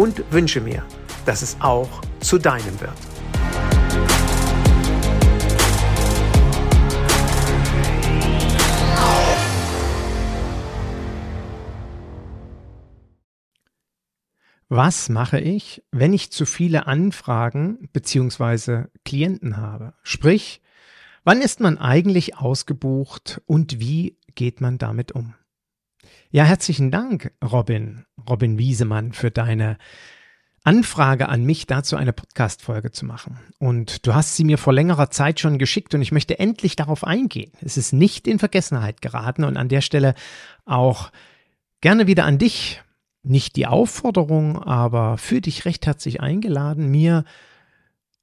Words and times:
und 0.00 0.32
wünsche 0.32 0.62
mir, 0.62 0.82
dass 1.26 1.42
es 1.42 1.58
auch 1.60 2.00
zu 2.20 2.38
deinem 2.38 2.80
wird. 2.80 2.94
Was 14.70 15.10
mache 15.10 15.38
ich, 15.38 15.82
wenn 15.90 16.14
ich 16.14 16.32
zu 16.32 16.46
viele 16.46 16.86
Anfragen 16.86 17.90
bzw. 17.92 18.84
Klienten 19.04 19.58
habe? 19.58 19.92
Sprich, 20.02 20.62
wann 21.24 21.42
ist 21.42 21.60
man 21.60 21.76
eigentlich 21.76 22.38
ausgebucht 22.38 23.42
und 23.44 23.80
wie 23.80 24.16
geht 24.34 24.62
man 24.62 24.78
damit 24.78 25.12
um? 25.12 25.34
Ja, 26.30 26.44
herzlichen 26.44 26.90
Dank, 26.90 27.32
Robin, 27.44 28.04
Robin 28.28 28.58
Wiesemann, 28.58 29.12
für 29.12 29.30
deine 29.30 29.78
Anfrage 30.62 31.28
an 31.28 31.44
mich, 31.44 31.66
dazu 31.66 31.96
eine 31.96 32.12
Podcast-Folge 32.12 32.90
zu 32.90 33.06
machen. 33.06 33.38
Und 33.58 34.06
du 34.06 34.14
hast 34.14 34.36
sie 34.36 34.44
mir 34.44 34.58
vor 34.58 34.74
längerer 34.74 35.10
Zeit 35.10 35.40
schon 35.40 35.58
geschickt 35.58 35.94
und 35.94 36.02
ich 36.02 36.12
möchte 36.12 36.38
endlich 36.38 36.76
darauf 36.76 37.04
eingehen. 37.04 37.52
Es 37.62 37.78
ist 37.78 37.92
nicht 37.92 38.28
in 38.28 38.38
Vergessenheit 38.38 39.00
geraten 39.00 39.44
und 39.44 39.56
an 39.56 39.68
der 39.68 39.80
Stelle 39.80 40.14
auch 40.66 41.10
gerne 41.80 42.06
wieder 42.06 42.24
an 42.24 42.38
dich. 42.38 42.82
Nicht 43.22 43.56
die 43.56 43.66
Aufforderung, 43.66 44.62
aber 44.62 45.18
für 45.18 45.40
dich 45.40 45.64
recht 45.64 45.86
herzlich 45.86 46.20
eingeladen, 46.20 46.90
mir 46.90 47.24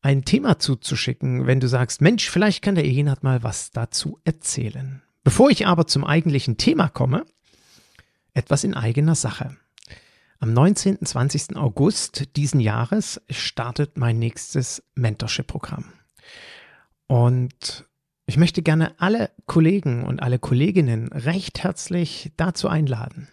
ein 0.01 0.23
Thema 0.23 0.59
zuzuschicken, 0.59 1.47
wenn 1.47 1.59
du 1.59 1.67
sagst, 1.67 2.01
Mensch, 2.01 2.29
vielleicht 2.29 2.63
kann 2.63 2.75
der 2.75 2.85
Egenhard 2.85 3.23
mal 3.23 3.43
was 3.43 3.71
dazu 3.71 4.19
erzählen. 4.23 5.01
Bevor 5.23 5.49
ich 5.49 5.67
aber 5.67 5.87
zum 5.87 6.05
eigentlichen 6.05 6.57
Thema 6.57 6.87
komme, 6.87 7.25
etwas 8.37 8.63
in 8.63 8.75
eigener 8.75 9.15
Sache. 9.15 9.57
Am 10.39 10.53
19. 10.53 11.03
20. 11.03 11.57
August 11.57 12.35
diesen 12.35 12.59
Jahres 12.59 13.19
startet 13.29 13.97
mein 13.97 14.19
nächstes 14.19 14.83
Mentorship-Programm. 14.93 15.85
Und 17.07 17.85
ich 18.27 18.37
möchte 18.37 18.61
gerne 18.61 18.93
alle 18.99 19.31
Kollegen 19.47 20.03
und 20.03 20.21
alle 20.21 20.37
Kolleginnen 20.37 21.07
recht 21.11 21.63
herzlich 21.63 22.31
dazu 22.37 22.67
einladen, 22.67 23.27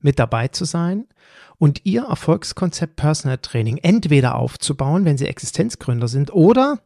mit 0.00 0.18
dabei 0.18 0.48
zu 0.48 0.66
sein 0.66 1.06
und 1.56 1.86
ihr 1.86 2.02
Erfolgskonzept 2.02 2.96
Personal 2.96 3.38
Training 3.38 3.78
entweder 3.78 4.34
aufzubauen, 4.34 5.06
wenn 5.06 5.16
sie 5.16 5.26
Existenzgründer 5.26 6.08
sind, 6.08 6.34
oder, 6.34 6.82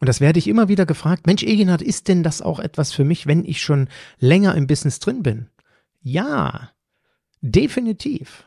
und 0.00 0.08
das 0.08 0.20
werde 0.20 0.38
ich 0.38 0.48
immer 0.48 0.68
wieder 0.68 0.84
gefragt, 0.84 1.26
Mensch, 1.26 1.42
Eginhard, 1.42 1.82
ist 1.82 2.08
denn 2.08 2.22
das 2.22 2.42
auch 2.42 2.58
etwas 2.58 2.92
für 2.92 3.04
mich, 3.04 3.26
wenn 3.26 3.44
ich 3.44 3.62
schon 3.62 3.88
länger 4.18 4.54
im 4.54 4.66
Business 4.66 4.98
drin 4.98 5.22
bin? 5.22 5.48
Ja, 6.00 6.70
definitiv. 7.40 8.44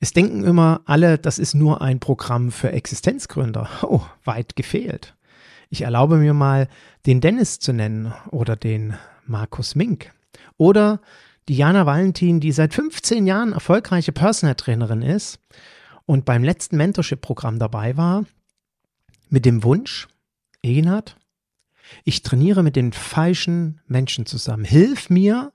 Es 0.00 0.12
denken 0.12 0.44
immer 0.44 0.82
alle, 0.84 1.18
das 1.18 1.38
ist 1.38 1.54
nur 1.54 1.82
ein 1.82 2.00
Programm 2.00 2.52
für 2.52 2.72
Existenzgründer. 2.72 3.68
Oh, 3.82 4.02
weit 4.24 4.56
gefehlt. 4.56 5.16
Ich 5.70 5.82
erlaube 5.82 6.16
mir 6.16 6.34
mal, 6.34 6.68
den 7.06 7.20
Dennis 7.20 7.58
zu 7.58 7.72
nennen 7.72 8.12
oder 8.30 8.56
den 8.56 8.94
Markus 9.26 9.74
Mink 9.74 10.12
oder 10.56 11.00
Diana 11.48 11.86
Valentin, 11.86 12.40
die 12.40 12.52
seit 12.52 12.74
15 12.74 13.26
Jahren 13.26 13.52
erfolgreiche 13.52 14.12
Personal 14.12 14.54
Trainerin 14.54 15.02
ist 15.02 15.40
und 16.06 16.24
beim 16.24 16.44
letzten 16.44 16.76
Mentorship-Programm 16.76 17.58
dabei 17.58 17.96
war, 17.96 18.24
mit 19.28 19.44
dem 19.44 19.62
Wunsch, 19.62 20.08
Egenhard, 20.62 21.16
ich 22.04 22.22
trainiere 22.22 22.62
mit 22.62 22.76
den 22.76 22.92
falschen 22.92 23.80
Menschen 23.86 24.26
zusammen. 24.26 24.64
Hilf 24.64 25.10
mir, 25.10 25.52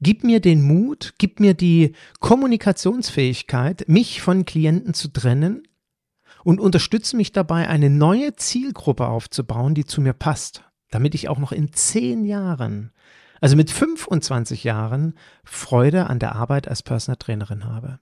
Gib 0.00 0.22
mir 0.22 0.40
den 0.40 0.62
Mut, 0.62 1.14
gib 1.18 1.40
mir 1.40 1.54
die 1.54 1.94
Kommunikationsfähigkeit, 2.20 3.84
mich 3.88 4.20
von 4.22 4.44
Klienten 4.44 4.94
zu 4.94 5.08
trennen 5.08 5.66
und 6.44 6.60
unterstütze 6.60 7.16
mich 7.16 7.32
dabei, 7.32 7.68
eine 7.68 7.90
neue 7.90 8.36
Zielgruppe 8.36 9.08
aufzubauen, 9.08 9.74
die 9.74 9.84
zu 9.84 10.00
mir 10.00 10.12
passt, 10.12 10.62
damit 10.90 11.14
ich 11.14 11.28
auch 11.28 11.38
noch 11.38 11.50
in 11.50 11.72
zehn 11.72 12.24
Jahren, 12.24 12.92
also 13.40 13.56
mit 13.56 13.70
25 13.70 14.62
Jahren, 14.62 15.14
Freude 15.44 16.06
an 16.06 16.20
der 16.20 16.36
Arbeit 16.36 16.68
als 16.68 16.82
Personal 16.82 17.16
Trainerin 17.16 17.64
habe. 17.64 17.98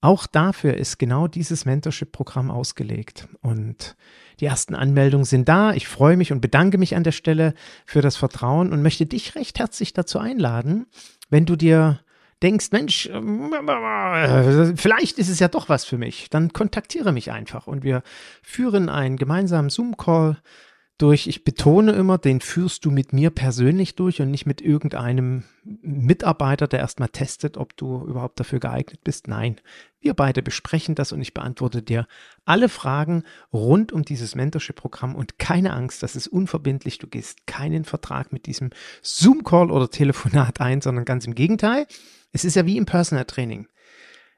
Auch 0.00 0.26
dafür 0.26 0.74
ist 0.74 0.98
genau 0.98 1.26
dieses 1.26 1.64
Mentorship-Programm 1.64 2.50
ausgelegt. 2.50 3.26
Und 3.40 3.96
die 4.40 4.46
ersten 4.46 4.74
Anmeldungen 4.74 5.24
sind 5.24 5.48
da. 5.48 5.72
Ich 5.72 5.88
freue 5.88 6.16
mich 6.16 6.32
und 6.32 6.40
bedanke 6.40 6.78
mich 6.78 6.96
an 6.96 7.04
der 7.04 7.12
Stelle 7.12 7.54
für 7.86 8.02
das 8.02 8.16
Vertrauen 8.16 8.72
und 8.72 8.82
möchte 8.82 9.06
dich 9.06 9.34
recht 9.34 9.58
herzlich 9.58 9.92
dazu 9.92 10.18
einladen, 10.18 10.86
wenn 11.30 11.46
du 11.46 11.56
dir 11.56 12.00
denkst, 12.42 12.70
Mensch, 12.70 13.06
äh, 13.06 14.76
vielleicht 14.76 15.18
ist 15.18 15.28
es 15.28 15.40
ja 15.40 15.48
doch 15.48 15.68
was 15.68 15.84
für 15.84 15.98
mich, 15.98 16.30
dann 16.30 16.52
kontaktiere 16.52 17.12
mich 17.12 17.32
einfach 17.32 17.66
und 17.66 17.82
wir 17.82 18.02
führen 18.42 18.88
einen 18.88 19.16
gemeinsamen 19.16 19.70
Zoom-Call 19.70 20.38
durch, 20.98 21.28
ich 21.28 21.44
betone 21.44 21.92
immer, 21.92 22.18
den 22.18 22.40
führst 22.40 22.84
du 22.84 22.90
mit 22.90 23.12
mir 23.12 23.30
persönlich 23.30 23.94
durch 23.94 24.20
und 24.20 24.32
nicht 24.32 24.46
mit 24.46 24.60
irgendeinem 24.60 25.44
Mitarbeiter, 25.62 26.66
der 26.66 26.80
erstmal 26.80 27.08
testet, 27.08 27.56
ob 27.56 27.76
du 27.76 28.04
überhaupt 28.04 28.40
dafür 28.40 28.58
geeignet 28.58 29.04
bist. 29.04 29.28
Nein, 29.28 29.60
wir 30.00 30.14
beide 30.14 30.42
besprechen 30.42 30.96
das 30.96 31.12
und 31.12 31.22
ich 31.22 31.34
beantworte 31.34 31.82
dir 31.82 32.08
alle 32.44 32.68
Fragen 32.68 33.22
rund 33.52 33.92
um 33.92 34.02
dieses 34.02 34.34
Mentorship-Programm 34.34 35.14
und 35.14 35.38
keine 35.38 35.72
Angst, 35.72 36.02
das 36.02 36.16
ist 36.16 36.26
unverbindlich. 36.26 36.98
Du 36.98 37.06
gehst 37.06 37.46
keinen 37.46 37.84
Vertrag 37.84 38.32
mit 38.32 38.46
diesem 38.46 38.70
Zoom-Call 39.02 39.70
oder 39.70 39.90
Telefonat 39.90 40.60
ein, 40.60 40.80
sondern 40.80 41.04
ganz 41.04 41.26
im 41.26 41.36
Gegenteil. 41.36 41.86
Es 42.32 42.44
ist 42.44 42.56
ja 42.56 42.66
wie 42.66 42.76
im 42.76 42.86
Personal 42.86 43.24
Training. 43.24 43.68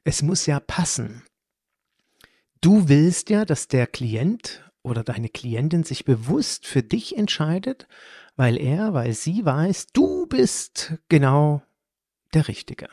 Es 0.04 0.22
muss 0.22 0.44
ja 0.44 0.60
passen. 0.60 1.22
Du 2.60 2.90
willst 2.90 3.30
ja, 3.30 3.46
dass 3.46 3.68
der 3.68 3.86
Klient 3.86 4.69
oder 4.82 5.04
deine 5.04 5.28
Klientin 5.28 5.84
sich 5.84 6.04
bewusst 6.04 6.66
für 6.66 6.82
dich 6.82 7.16
entscheidet, 7.16 7.86
weil 8.36 8.58
er, 8.58 8.94
weil 8.94 9.12
sie 9.12 9.44
weiß, 9.44 9.88
du 9.92 10.26
bist 10.26 10.94
genau 11.08 11.62
der 12.32 12.48
Richtige. 12.48 12.88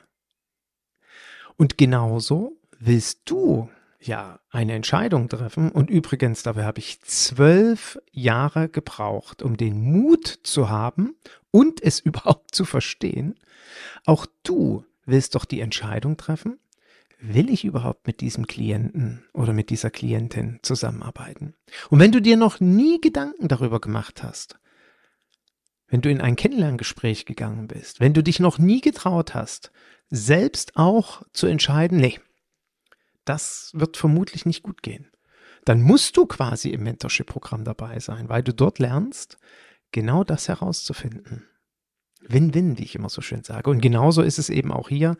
Und 1.56 1.78
genauso 1.78 2.57
willst 2.80 3.22
du 3.25 3.69
ja 4.00 4.39
eine 4.50 4.74
Entscheidung 4.74 5.30
treffen. 5.30 5.72
Und 5.72 5.89
übrigens, 5.89 6.44
dafür 6.44 6.66
habe 6.66 6.80
ich 6.80 7.01
zwölf 7.01 8.00
Jahre 8.12 8.69
gebraucht, 8.69 9.42
um 9.42 9.57
den 9.57 9.81
Mut 9.81 10.28
zu 10.44 10.69
haben 10.69 11.16
und 11.51 11.81
es 11.81 12.00
überhaupt 12.01 12.54
zu 12.54 12.66
verstehen. 12.66 13.36
Auch 14.06 14.25
du 14.44 14.86
willst 15.06 15.36
doch 15.36 15.45
die 15.45 15.62
Entscheidung 15.62 16.18
treffen, 16.18 16.60
will 17.19 17.50
ich 17.50 17.66
überhaupt 17.66 18.08
mit 18.08 18.22
diesem 18.22 18.48
Klienten 18.48 19.25
oder 19.34 19.54
mit 19.54 19.69
dieser 19.69 19.90
Klientin 19.90 20.60
zusammenarbeiten? 20.62 21.56
Und 21.90 22.00
wenn 22.00 22.12
du 22.12 22.22
dir 22.22 22.38
noch 22.38 22.60
nie 22.60 23.02
Gedanken 23.02 23.48
darüber 23.48 23.80
gemacht 23.80 24.24
hast, 24.24 24.60
wenn 25.88 26.02
du 26.02 26.10
in 26.10 26.22
ein 26.22 26.36
Kennenlerngespräch 26.36 27.25
gegangen 27.25 27.68
bist, 27.68 28.00
wenn 28.00 28.14
du 28.14 28.22
dich 28.22 28.40
noch 28.40 28.58
nie 28.60 28.81
getraut 28.81 29.34
hast, 29.34 29.72
selbst 30.10 30.75
auch 30.75 31.24
zu 31.31 31.48
entscheiden, 31.48 31.98
nee, 31.98 32.19
das 33.25 33.72
wird 33.74 33.98
vermutlich 33.98 34.46
nicht 34.46 34.63
gut 34.63 34.84
gehen, 34.84 35.10
dann 35.66 35.81
musst 35.81 36.16
du 36.18 36.25
quasi 36.25 36.70
im 36.70 36.84
Mentorship-Programm 36.84 37.63
dabei 37.63 38.00
sein, 38.00 38.30
weil 38.30 38.44
du 38.44 38.54
dort 38.54 38.80
lernst, 38.80 39.38
genau 39.92 40.24
das 40.24 40.48
herauszufinden. 40.48 41.48
Win-Win, 42.27 42.77
wie 42.77 42.83
ich 42.83 42.95
immer 42.95 43.09
so 43.09 43.21
schön 43.21 43.44
sage. 43.44 43.69
Und 43.69 43.81
genauso 43.81 44.21
ist 44.21 44.39
es 44.39 44.50
eben 44.50 44.71
auch 44.71 44.89
hier 44.89 45.15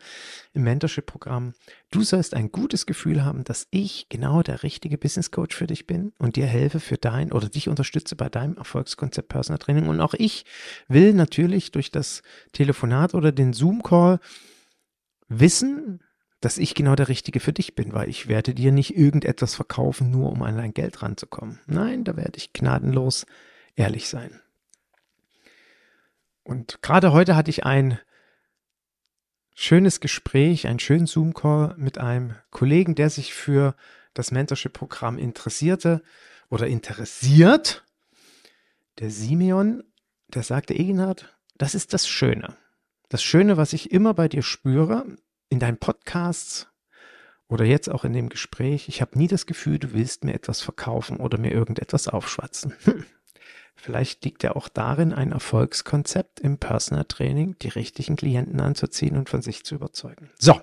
im 0.52 0.62
Mentorship-Programm. 0.62 1.54
Du 1.90 2.02
sollst 2.02 2.34
ein 2.34 2.52
gutes 2.52 2.86
Gefühl 2.86 3.24
haben, 3.24 3.44
dass 3.44 3.66
ich 3.70 4.08
genau 4.08 4.42
der 4.42 4.62
richtige 4.62 4.98
Business 4.98 5.30
Coach 5.30 5.56
für 5.56 5.66
dich 5.66 5.86
bin 5.86 6.12
und 6.18 6.36
dir 6.36 6.46
helfe 6.46 6.80
für 6.80 6.96
dein 6.96 7.32
oder 7.32 7.48
dich 7.48 7.68
unterstütze 7.68 8.16
bei 8.16 8.28
deinem 8.28 8.56
Erfolgskonzept 8.56 9.28
Personal 9.28 9.58
Training. 9.58 9.88
Und 9.88 10.00
auch 10.00 10.14
ich 10.14 10.44
will 10.88 11.14
natürlich 11.14 11.70
durch 11.70 11.90
das 11.90 12.22
Telefonat 12.52 13.14
oder 13.14 13.32
den 13.32 13.52
Zoom-Call 13.52 14.20
wissen, 15.28 16.00
dass 16.40 16.58
ich 16.58 16.74
genau 16.74 16.94
der 16.94 17.08
Richtige 17.08 17.40
für 17.40 17.52
dich 17.52 17.74
bin, 17.74 17.92
weil 17.92 18.08
ich 18.08 18.28
werde 18.28 18.54
dir 18.54 18.70
nicht 18.70 18.96
irgendetwas 18.96 19.54
verkaufen, 19.54 20.10
nur 20.10 20.30
um 20.30 20.42
an 20.42 20.56
dein 20.56 20.72
Geld 20.72 21.02
ranzukommen. 21.02 21.58
Nein, 21.66 22.04
da 22.04 22.16
werde 22.16 22.36
ich 22.36 22.52
gnadenlos 22.52 23.26
ehrlich 23.74 24.08
sein. 24.08 24.40
Und 26.48 26.80
gerade 26.80 27.12
heute 27.12 27.36
hatte 27.36 27.50
ich 27.50 27.66
ein 27.66 27.98
schönes 29.54 30.00
Gespräch, 30.00 30.66
einen 30.66 30.78
schönen 30.78 31.06
Zoom-Call 31.06 31.74
mit 31.76 31.98
einem 31.98 32.36
Kollegen, 32.50 32.94
der 32.94 33.10
sich 33.10 33.34
für 33.34 33.76
das 34.14 34.30
Mentorship-Programm 34.30 35.18
interessierte 35.18 36.02
oder 36.48 36.66
interessiert. 36.66 37.84
Der 38.98 39.10
Simeon, 39.10 39.84
der 40.28 40.42
sagte, 40.42 40.72
Egenhard, 40.72 41.38
das 41.58 41.74
ist 41.74 41.92
das 41.92 42.08
Schöne. 42.08 42.56
Das 43.10 43.22
Schöne, 43.22 43.58
was 43.58 43.74
ich 43.74 43.90
immer 43.90 44.14
bei 44.14 44.26
dir 44.28 44.42
spüre, 44.42 45.04
in 45.50 45.58
deinen 45.58 45.76
Podcasts 45.76 46.66
oder 47.46 47.66
jetzt 47.66 47.90
auch 47.90 48.06
in 48.06 48.14
dem 48.14 48.30
Gespräch, 48.30 48.88
ich 48.88 49.02
habe 49.02 49.18
nie 49.18 49.28
das 49.28 49.44
Gefühl, 49.44 49.78
du 49.78 49.92
willst 49.92 50.24
mir 50.24 50.32
etwas 50.32 50.62
verkaufen 50.62 51.18
oder 51.18 51.36
mir 51.36 51.52
irgendetwas 51.52 52.08
aufschwatzen. 52.08 52.72
Vielleicht 53.88 54.22
liegt 54.26 54.42
ja 54.42 54.54
auch 54.54 54.68
darin, 54.68 55.14
ein 55.14 55.32
Erfolgskonzept 55.32 56.40
im 56.40 56.58
Personal 56.58 57.06
Training, 57.06 57.56
die 57.62 57.68
richtigen 57.68 58.16
Klienten 58.16 58.60
anzuziehen 58.60 59.16
und 59.16 59.30
von 59.30 59.40
sich 59.40 59.64
zu 59.64 59.76
überzeugen. 59.76 60.28
So. 60.38 60.60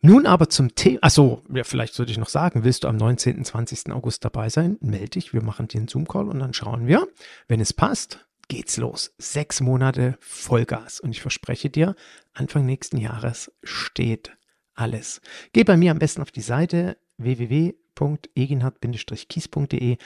Nun 0.00 0.26
aber 0.26 0.48
zum 0.48 0.74
Thema, 0.74 0.98
achso, 1.02 1.44
ja, 1.54 1.62
vielleicht 1.62 1.94
sollte 1.94 2.10
ich 2.10 2.18
noch 2.18 2.28
sagen, 2.28 2.64
willst 2.64 2.82
du 2.82 2.88
am 2.88 2.96
19. 2.96 3.44
20. 3.44 3.92
August 3.92 4.24
dabei 4.24 4.48
sein? 4.48 4.78
Melde 4.80 5.10
dich, 5.10 5.32
wir 5.32 5.44
machen 5.44 5.68
den 5.68 5.86
Zoom-Call 5.86 6.26
und 6.26 6.40
dann 6.40 6.54
schauen 6.54 6.88
wir. 6.88 7.06
Wenn 7.46 7.60
es 7.60 7.72
passt, 7.72 8.26
geht's 8.48 8.76
los. 8.76 9.14
Sechs 9.16 9.60
Monate 9.60 10.18
Vollgas. 10.18 10.98
Und 10.98 11.12
ich 11.12 11.22
verspreche 11.22 11.70
dir, 11.70 11.94
Anfang 12.32 12.66
nächsten 12.66 12.96
Jahres 12.96 13.52
steht 13.62 14.36
alles. 14.74 15.20
Geh 15.52 15.62
bei 15.62 15.76
mir 15.76 15.92
am 15.92 16.00
besten 16.00 16.22
auf 16.22 16.32
die 16.32 16.40
Seite 16.40 16.96
www.eginhard-kies.de 17.18 19.98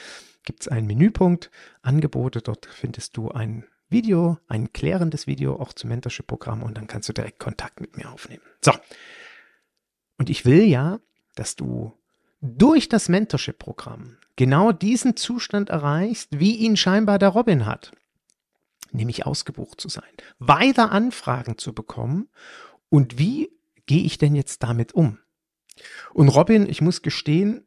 gibt 0.43 0.61
es 0.61 0.67
einen 0.67 0.87
Menüpunkt, 0.87 1.51
Angebote. 1.81 2.41
Dort 2.41 2.65
findest 2.65 3.17
du 3.17 3.29
ein 3.29 3.65
Video, 3.89 4.37
ein 4.47 4.71
klärendes 4.73 5.27
Video 5.27 5.59
auch 5.59 5.73
zum 5.73 5.89
Mentorship-Programm 5.89 6.63
und 6.63 6.77
dann 6.77 6.87
kannst 6.87 7.09
du 7.09 7.13
direkt 7.13 7.39
Kontakt 7.39 7.81
mit 7.81 7.97
mir 7.97 8.11
aufnehmen. 8.11 8.43
So. 8.61 8.71
Und 10.17 10.29
ich 10.29 10.45
will 10.45 10.63
ja, 10.63 10.99
dass 11.35 11.55
du 11.55 11.93
durch 12.41 12.89
das 12.89 13.09
Mentorship-Programm 13.09 14.17
genau 14.35 14.71
diesen 14.71 15.15
Zustand 15.15 15.69
erreichst, 15.69 16.39
wie 16.39 16.55
ihn 16.55 16.77
scheinbar 16.77 17.19
der 17.19 17.29
Robin 17.29 17.65
hat. 17.65 17.91
Nämlich 18.91 19.25
ausgebucht 19.25 19.79
zu 19.79 19.89
sein, 19.89 20.09
weiter 20.39 20.91
Anfragen 20.91 21.57
zu 21.57 21.73
bekommen. 21.73 22.29
Und 22.89 23.17
wie 23.17 23.51
gehe 23.85 24.03
ich 24.03 24.17
denn 24.17 24.35
jetzt 24.35 24.63
damit 24.63 24.93
um? 24.93 25.17
Und 26.13 26.29
Robin, 26.29 26.67
ich 26.67 26.81
muss 26.81 27.01
gestehen, 27.01 27.65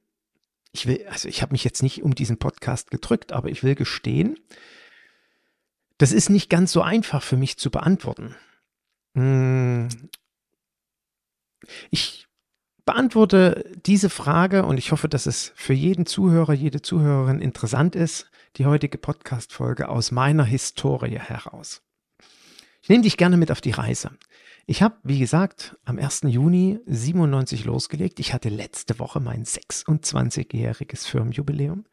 ich 0.74 0.86
will, 0.86 1.06
also 1.08 1.28
ich 1.28 1.40
habe 1.40 1.52
mich 1.52 1.62
jetzt 1.62 1.84
nicht 1.84 2.02
um 2.02 2.16
diesen 2.16 2.36
Podcast 2.36 2.90
gedrückt, 2.90 3.32
aber 3.32 3.48
ich 3.48 3.62
will 3.62 3.76
gestehen, 3.76 4.40
das 5.98 6.10
ist 6.10 6.30
nicht 6.30 6.50
ganz 6.50 6.72
so 6.72 6.82
einfach 6.82 7.22
für 7.22 7.36
mich 7.36 7.56
zu 7.58 7.70
beantworten. 7.70 8.34
Hm. 9.14 9.88
Ich 11.90 12.26
beantworte 12.84 13.70
diese 13.86 14.10
Frage 14.10 14.64
und 14.64 14.76
ich 14.76 14.90
hoffe, 14.90 15.08
dass 15.08 15.26
es 15.26 15.52
für 15.54 15.72
jeden 15.72 16.06
Zuhörer, 16.06 16.52
jede 16.52 16.82
Zuhörerin 16.82 17.40
interessant 17.40 17.94
ist, 17.94 18.28
die 18.56 18.66
heutige 18.66 18.98
Podcast-Folge 18.98 19.88
aus 19.88 20.10
meiner 20.10 20.44
Historie 20.44 21.20
heraus. 21.20 21.83
Ich 22.84 22.90
nehme 22.90 23.02
dich 23.02 23.16
gerne 23.16 23.38
mit 23.38 23.50
auf 23.50 23.62
die 23.62 23.70
Reise. 23.70 24.10
Ich 24.66 24.82
habe, 24.82 24.96
wie 25.04 25.18
gesagt, 25.18 25.74
am 25.86 25.98
1. 25.98 26.24
Juni 26.24 26.80
97 26.84 27.64
losgelegt. 27.64 28.20
Ich 28.20 28.34
hatte 28.34 28.50
letzte 28.50 28.98
Woche 28.98 29.20
mein 29.20 29.46
26-jähriges 29.46 31.06
Firmenjubiläum. 31.06 31.86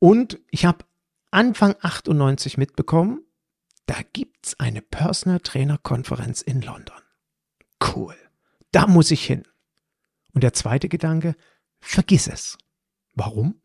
Und 0.00 0.40
ich 0.50 0.64
habe 0.64 0.84
Anfang 1.30 1.76
98 1.80 2.58
mitbekommen, 2.58 3.20
da 3.86 3.98
gibt 4.12 4.46
es 4.48 4.58
eine 4.58 4.82
Personal 4.82 5.38
Trainer 5.38 5.78
Konferenz 5.78 6.42
in 6.42 6.60
London. 6.60 7.00
Cool. 7.80 8.16
Da 8.72 8.88
muss 8.88 9.12
ich 9.12 9.24
hin. 9.24 9.44
Und 10.34 10.42
der 10.42 10.54
zweite 10.54 10.88
Gedanke, 10.88 11.36
vergiss 11.78 12.26
es. 12.26 12.58
Warum? 13.14 13.62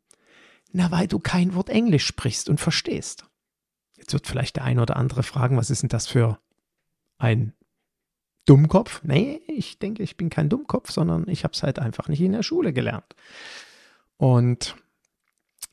Na, 0.71 0.91
weil 0.91 1.07
du 1.07 1.17
kein 1.17 1.55
Wort 1.55 1.69
Englisch 1.69 2.05
sprichst 2.05 2.49
und 2.49 2.59
verstehst. 2.59 3.25
Jetzt 4.05 4.13
wird 4.13 4.27
vielleicht 4.27 4.57
der 4.57 4.65
eine 4.65 4.83
oder 4.83 4.97
andere 4.97 5.23
fragen, 5.23 5.57
was 5.57 5.71
ist 5.71 5.81
denn 5.81 5.89
das 5.89 6.05
für 6.05 6.37
ein 7.17 7.53
Dummkopf? 8.45 9.01
Nee, 9.01 9.41
ich 9.47 9.79
denke, 9.79 10.03
ich 10.03 10.15
bin 10.15 10.29
kein 10.29 10.47
Dummkopf, 10.47 10.91
sondern 10.91 11.27
ich 11.27 11.43
habe 11.43 11.53
es 11.53 11.63
halt 11.63 11.79
einfach 11.79 12.07
nicht 12.07 12.21
in 12.21 12.33
der 12.33 12.43
Schule 12.43 12.71
gelernt. 12.71 13.15
Und 14.17 14.75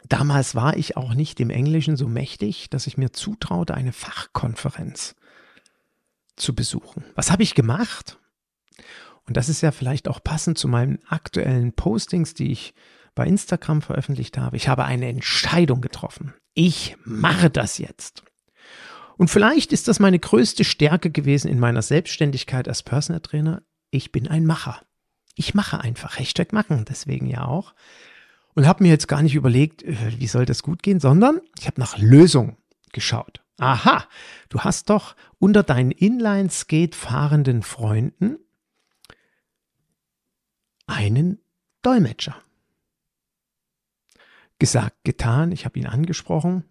damals 0.09 0.55
war 0.55 0.79
ich 0.79 0.97
auch 0.97 1.13
nicht 1.13 1.41
im 1.41 1.51
Englischen 1.51 1.99
so 1.99 2.09
mächtig, 2.09 2.71
dass 2.71 2.87
ich 2.87 2.97
mir 2.97 3.13
zutraute, 3.13 3.75
eine 3.75 3.93
Fachkonferenz 3.93 5.15
zu 6.37 6.55
besuchen. 6.55 7.05
Was 7.15 7.31
habe 7.31 7.43
ich 7.43 7.55
gemacht? 7.55 8.19
Und 9.27 9.37
das 9.37 9.51
ist 9.51 9.61
ja 9.61 9.73
vielleicht 9.73 10.09
auch 10.09 10.25
passend 10.25 10.57
zu 10.57 10.69
meinen 10.69 11.01
aktuellen 11.07 11.75
Postings, 11.75 12.33
die 12.33 12.51
ich 12.51 12.73
bei 13.15 13.27
Instagram 13.27 13.83
veröffentlicht 13.83 14.39
habe. 14.39 14.57
Ich 14.57 14.69
habe 14.69 14.85
eine 14.85 15.09
Entscheidung 15.09 15.81
getroffen. 15.81 16.35
Ich 16.55 16.97
mache 17.05 17.51
das 17.51 17.79
jetzt. 17.79 18.25
Und 19.17 19.29
vielleicht 19.29 19.73
ist 19.73 19.89
das 19.89 20.01
meine 20.01 20.19
größte 20.19 20.65
Stärke 20.65 21.11
gewesen 21.11 21.49
in 21.49 21.61
meiner 21.61 21.83
Selbstständigkeit 21.83 22.69
als 22.69 22.83
Personal 22.83 23.21
Trainer. 23.21 23.63
Ich 23.91 24.13
bin 24.13 24.29
ein 24.29 24.47
Macher. 24.47 24.81
Ich 25.35 25.55
mache 25.55 25.81
einfach. 25.81 26.19
Hashtag 26.19 26.53
machen, 26.53 26.85
deswegen 26.89 27.27
ja 27.27 27.45
auch. 27.45 27.75
Und 28.55 28.67
habe 28.67 28.83
mir 28.83 28.91
jetzt 28.91 29.09
gar 29.09 29.23
nicht 29.23 29.35
überlegt, 29.35 29.83
äh, 29.83 30.19
wie 30.19 30.27
soll 30.27 30.45
das 30.45 30.63
gut 30.63 30.83
gehen, 30.83 31.01
sondern 31.01 31.41
ich 31.59 31.67
habe 31.67 31.81
nach 31.81 31.99
Lösungen 31.99 32.57
geschaut. 32.93 33.43
Aha, 33.59 34.07
du 34.49 34.61
hast 34.61 34.91
doch 34.91 35.15
unter 35.39 35.63
deinen 35.63 35.91
Inline-Skate 35.91 36.95
fahrenden 36.95 37.63
Freunden 37.63 38.39
einen 40.87 41.41
Dolmetscher. 41.83 42.37
Gesagt, 44.63 45.03
getan, 45.03 45.51
ich 45.51 45.65
habe 45.65 45.81
ihn 45.81 45.89
angesprochen. 45.89 46.63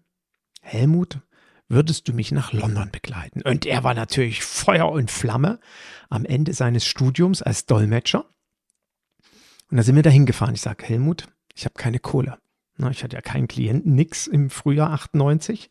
Helmut, 0.62 1.20
würdest 1.68 2.08
du 2.08 2.14
mich 2.14 2.32
nach 2.32 2.54
London 2.54 2.90
begleiten? 2.90 3.42
Und 3.42 3.66
er 3.66 3.84
war 3.84 3.92
natürlich 3.92 4.42
Feuer 4.42 4.90
und 4.90 5.10
Flamme 5.10 5.60
am 6.08 6.24
Ende 6.24 6.54
seines 6.54 6.86
Studiums 6.86 7.42
als 7.42 7.66
Dolmetscher. 7.66 8.24
Und 9.70 9.76
da 9.76 9.82
sind 9.82 9.94
wir 9.94 10.02
dahin 10.02 10.24
gefahren. 10.24 10.54
Ich 10.54 10.62
sage, 10.62 10.86
Helmut, 10.86 11.28
ich 11.54 11.66
habe 11.66 11.74
keine 11.74 11.98
Kohle. 11.98 12.38
Ich 12.78 13.04
hatte 13.04 13.14
ja 13.14 13.20
keinen 13.20 13.46
Klienten, 13.46 13.94
nix 13.94 14.26
im 14.26 14.48
Frühjahr 14.48 14.90
98. 14.92 15.68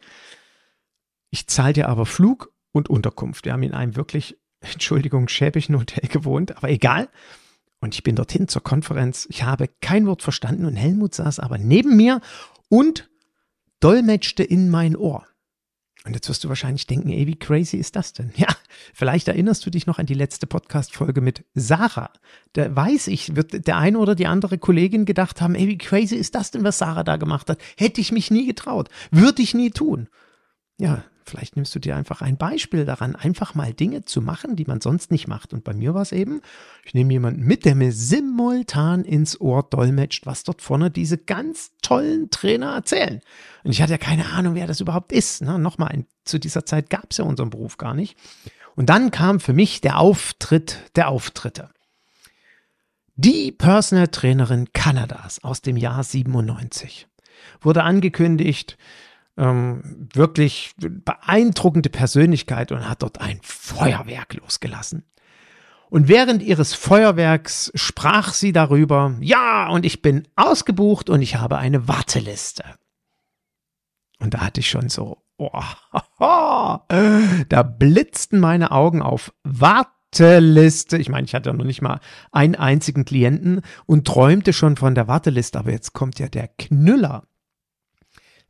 Ich 1.32 1.48
zahle 1.48 1.74
dir 1.74 1.90
aber 1.90 2.06
Flug 2.06 2.54
und 2.72 2.88
Unterkunft. 2.88 3.46
Wir 3.46 3.54
haben 3.54 3.64
in 3.64 3.74
einem 3.74 3.96
wirklich, 3.96 4.38
Entschuldigung, 4.60 5.28
schäbigen 5.28 5.76
Hotel 5.76 6.08
gewohnt, 6.08 6.56
aber 6.56 6.70
egal. 6.70 7.10
Und 7.82 7.96
ich 7.96 8.04
bin 8.04 8.16
dorthin 8.16 8.48
zur 8.48 8.64
Konferenz. 8.64 9.28
Ich 9.30 9.44
habe 9.44 9.68
kein 9.82 10.06
Wort 10.06 10.22
verstanden 10.22 10.66
und 10.66 10.76
Helmut 10.76 11.16
saß 11.16 11.40
aber 11.40 11.58
neben 11.58 11.98
mir 11.98 12.22
und 12.70 13.10
dolmetschte 13.80 14.44
in 14.44 14.70
mein 14.70 14.96
Ohr. 14.96 15.26
Und 16.04 16.16
jetzt 16.16 16.30
wirst 16.30 16.44
du 16.44 16.50
wahrscheinlich 16.50 16.88
denken, 16.88 17.10
ey, 17.10 17.28
wie 17.28 17.38
crazy 17.38 17.78
ist 17.78 17.96
das 17.96 18.14
denn? 18.14 18.32
Ja, 18.38 18.48
vielleicht 18.94 19.28
erinnerst 19.28 19.66
du 19.66 19.70
dich 19.70 19.86
noch 19.86 20.00
an 20.00 20.06
die 20.06 20.14
letzte 20.14 20.48
Podcast-Folge 20.48 21.22
mit 21.22 21.44
Sarah. 21.54 22.12
Da 22.54 22.76
weiß 22.76 23.08
ich, 23.08 23.36
wird 23.36 23.68
der 23.68 23.78
eine 23.78 24.00
oder 24.00 24.16
die 24.16 24.26
andere 24.26 24.58
Kollegin 24.58 25.06
gedacht 25.06 25.42
haben, 25.42 25.54
ey, 25.54 25.68
wie 25.68 25.78
crazy 25.78 26.16
ist 26.16 26.34
das 26.34 26.52
denn, 26.52 26.64
was 26.64 26.80
Sarah 26.80 27.04
da 27.04 27.18
gemacht 27.18 27.50
hat? 27.50 27.60
Hätte 27.78 28.02
ich 28.02 28.12
mich 28.12 28.32
nie 28.32 28.46
getraut. 28.48 28.90
Würde 29.12 29.42
ich 29.42 29.54
nie 29.54 29.72
tun. 29.72 30.08
Ja, 30.80 31.04
vielleicht 31.26 31.56
nimmst 31.56 31.74
du 31.76 31.80
dir 31.80 31.96
einfach 31.96 32.22
ein 32.22 32.38
Beispiel 32.38 32.86
daran, 32.86 33.16
einfach 33.16 33.56
mal 33.56 33.74
Dinge 33.74 34.04
zu 34.04 34.22
machen, 34.22 34.56
die 34.56 34.66
man 34.66 34.82
sonst 34.82 35.12
nicht 35.12 35.28
macht. 35.28 35.54
Und 35.54 35.64
bei 35.64 35.74
mir 35.74 35.94
war 35.94 36.02
es 36.02 36.12
eben, 36.12 36.42
ich 36.86 36.94
nehme 36.94 37.14
jemanden 37.14 37.44
mit, 37.44 37.66
der 37.66 37.76
mir 37.76 37.92
simultan 37.92 39.04
ins 39.04 39.40
Ohr 39.40 39.64
dolmetscht, 39.64 40.26
was 40.26 40.44
dort 40.44 40.62
vorne 40.62 40.92
diese 40.92 41.18
ganz 41.18 41.72
tollen 41.82 42.30
Trainer 42.30 42.74
erzählen. 42.74 43.22
Und 43.64 43.72
ich 43.72 43.82
hatte 43.82 43.94
ja 43.94 43.98
keine 43.98 44.28
Ahnung, 44.28 44.56
wer 44.56 44.68
das 44.68 44.82
überhaupt 44.82 45.12
ist. 45.12 45.42
Na, 45.42 45.58
nochmal, 45.58 46.06
zu 46.26 46.40
dieser 46.40 46.66
Zeit 46.66 46.90
gab 46.90 47.12
es 47.12 47.18
ja 47.18 47.26
unseren 47.26 47.50
Beruf 47.50 47.78
gar 47.78 47.94
nicht. 47.94 48.18
Und 48.76 48.90
dann 48.90 49.12
kam 49.12 49.40
für 49.40 49.54
mich 49.54 49.82
der 49.82 50.00
Auftritt 50.00 50.92
der 50.96 51.10
Auftritte. 51.10 51.70
Die 53.16 53.52
Personal 53.52 54.08
Trainerin 54.08 54.74
Kanadas 54.74 55.44
aus 55.44 55.62
dem 55.62 55.78
Jahr 55.78 56.04
97 56.04 57.08
wurde 57.62 57.84
angekündigt, 57.84 58.78
ähm, 59.42 60.08
wirklich 60.14 60.74
beeindruckende 60.78 61.90
Persönlichkeit 61.90 62.72
und 62.72 62.88
hat 62.88 63.02
dort 63.02 63.20
ein 63.20 63.40
Feuerwerk 63.42 64.36
losgelassen. 64.36 65.04
Und 65.90 66.08
während 66.08 66.44
ihres 66.44 66.74
Feuerwerks 66.74 67.72
sprach 67.76 68.34
sie 68.34 68.54
darüber, 68.54 69.16
ja, 69.20 69.68
und 69.70 69.86
ich 69.86 70.02
bin 70.02 70.28
ausgebucht 70.36 71.10
und 71.10 71.22
ich 71.22 71.36
habe 71.36 71.58
eine 71.58 71.88
Warteliste. 71.88 72.64
Und 74.20 74.36
da 74.36 74.42
hatte 74.42 74.60
ich 74.60 74.70
schon 74.70 74.88
so, 74.88 75.18
oh, 75.38 75.50
da 77.50 77.64
blitzten 77.64 78.40
meine 78.40 78.72
Augen 78.72 79.02
auf 79.02 79.34
Warteliste. 79.44 80.98
Ich 80.98 81.10
meine, 81.10 81.26
ich 81.26 81.34
hatte 81.34 81.52
noch 81.52 81.66
nicht 81.66 81.82
mal 81.82 82.00
einen 82.32 82.56
einzigen 82.56 83.04
Klienten 83.04 83.62
und 83.88 84.06
träumte 84.06 84.54
schon 84.54 84.78
von 84.78 84.94
der 84.94 85.08
Warteliste, 85.08 85.58
aber 85.58 85.72
jetzt 85.72 85.94
kommt 85.94 86.20
ja 86.20 86.30
der 86.30 86.48
Knüller. 86.48 87.24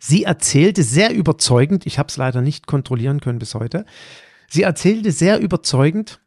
Sie 0.03 0.23
erzählte 0.23 0.81
sehr 0.81 1.13
überzeugend, 1.13 1.85
ich 1.85 1.99
habe 1.99 2.07
es 2.07 2.17
leider 2.17 2.41
nicht 2.41 2.65
kontrollieren 2.65 3.19
können 3.19 3.37
bis 3.37 3.53
heute, 3.53 3.85
sie 4.49 4.63
erzählte 4.63 5.11
sehr 5.11 5.39
überzeugend, 5.39 6.21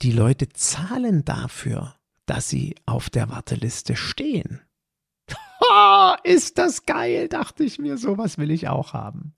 die 0.00 0.12
Leute 0.12 0.48
zahlen 0.48 1.24
dafür, 1.24 1.96
dass 2.26 2.48
sie 2.48 2.76
auf 2.86 3.10
der 3.10 3.30
Warteliste 3.30 3.96
stehen. 3.96 4.60
ist 6.22 6.56
das 6.58 6.86
geil, 6.86 7.26
dachte 7.26 7.64
ich 7.64 7.80
mir, 7.80 7.98
sowas 7.98 8.38
will 8.38 8.52
ich 8.52 8.68
auch 8.68 8.92
haben. 8.92 9.34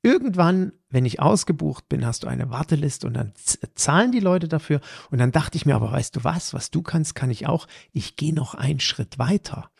Irgendwann, 0.00 0.72
wenn 0.88 1.04
ich 1.04 1.20
ausgebucht 1.20 1.86
bin, 1.90 2.06
hast 2.06 2.22
du 2.22 2.28
eine 2.28 2.48
Warteliste 2.48 3.06
und 3.06 3.12
dann 3.12 3.34
zahlen 3.74 4.10
die 4.10 4.20
Leute 4.20 4.48
dafür. 4.48 4.80
Und 5.10 5.18
dann 5.18 5.32
dachte 5.32 5.58
ich 5.58 5.66
mir, 5.66 5.74
aber 5.74 5.92
weißt 5.92 6.16
du 6.16 6.24
was, 6.24 6.54
was 6.54 6.70
du 6.70 6.80
kannst, 6.80 7.14
kann 7.14 7.30
ich 7.30 7.46
auch. 7.46 7.66
Ich 7.92 8.16
gehe 8.16 8.32
noch 8.32 8.54
einen 8.54 8.80
Schritt 8.80 9.18
weiter. 9.18 9.70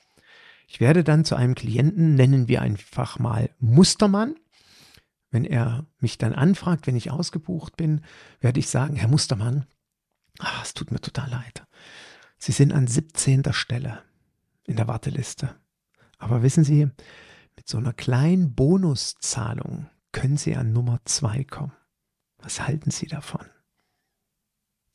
Ich 0.67 0.81
werde 0.81 1.05
dann 1.05 1.25
zu 1.25 1.37
einem 1.37 1.55
Klienten, 1.55 2.15
nennen 2.15 2.49
wir 2.49 2.61
einfach 2.63 3.19
mal 3.19 3.51
Mustermann. 3.59 4.35
Wenn 5.31 5.45
er 5.45 5.87
mich 5.99 6.19
dann 6.19 6.33
anfragt, 6.33 6.87
wenn 6.87 6.97
ich 6.97 7.11
ausgebucht 7.11 7.77
bin, 7.77 8.03
werde 8.41 8.61
ich 8.61 8.69
sagen, 8.69 8.97
Herr 8.97 9.09
Mustermann, 9.09 9.67
ach, 10.39 10.65
es 10.65 10.75
tut 10.75 10.91
mir 10.91 11.01
total 11.01 11.31
leid. 11.31 11.67
Sie 12.39 12.53
sind 12.53 12.73
an 12.73 12.87
17. 12.87 13.43
Stelle 13.53 14.03
in 14.65 14.77
der 14.77 14.89
Warteliste. 14.89 15.55
Aber 16.19 16.43
wissen 16.43 16.65
Sie, 16.65 16.89
mit 17.57 17.69
so 17.69 17.79
einer 17.79 17.93
kleinen 17.93 18.55
Bonuszahlung 18.55 19.89
können 20.13 20.37
Sie 20.37 20.57
an 20.57 20.73
Nummer 20.73 21.01
2 21.05 21.45
kommen. 21.45 21.73
Was 22.39 22.67
halten 22.67 22.91
Sie 22.91 23.07
davon? 23.07 23.47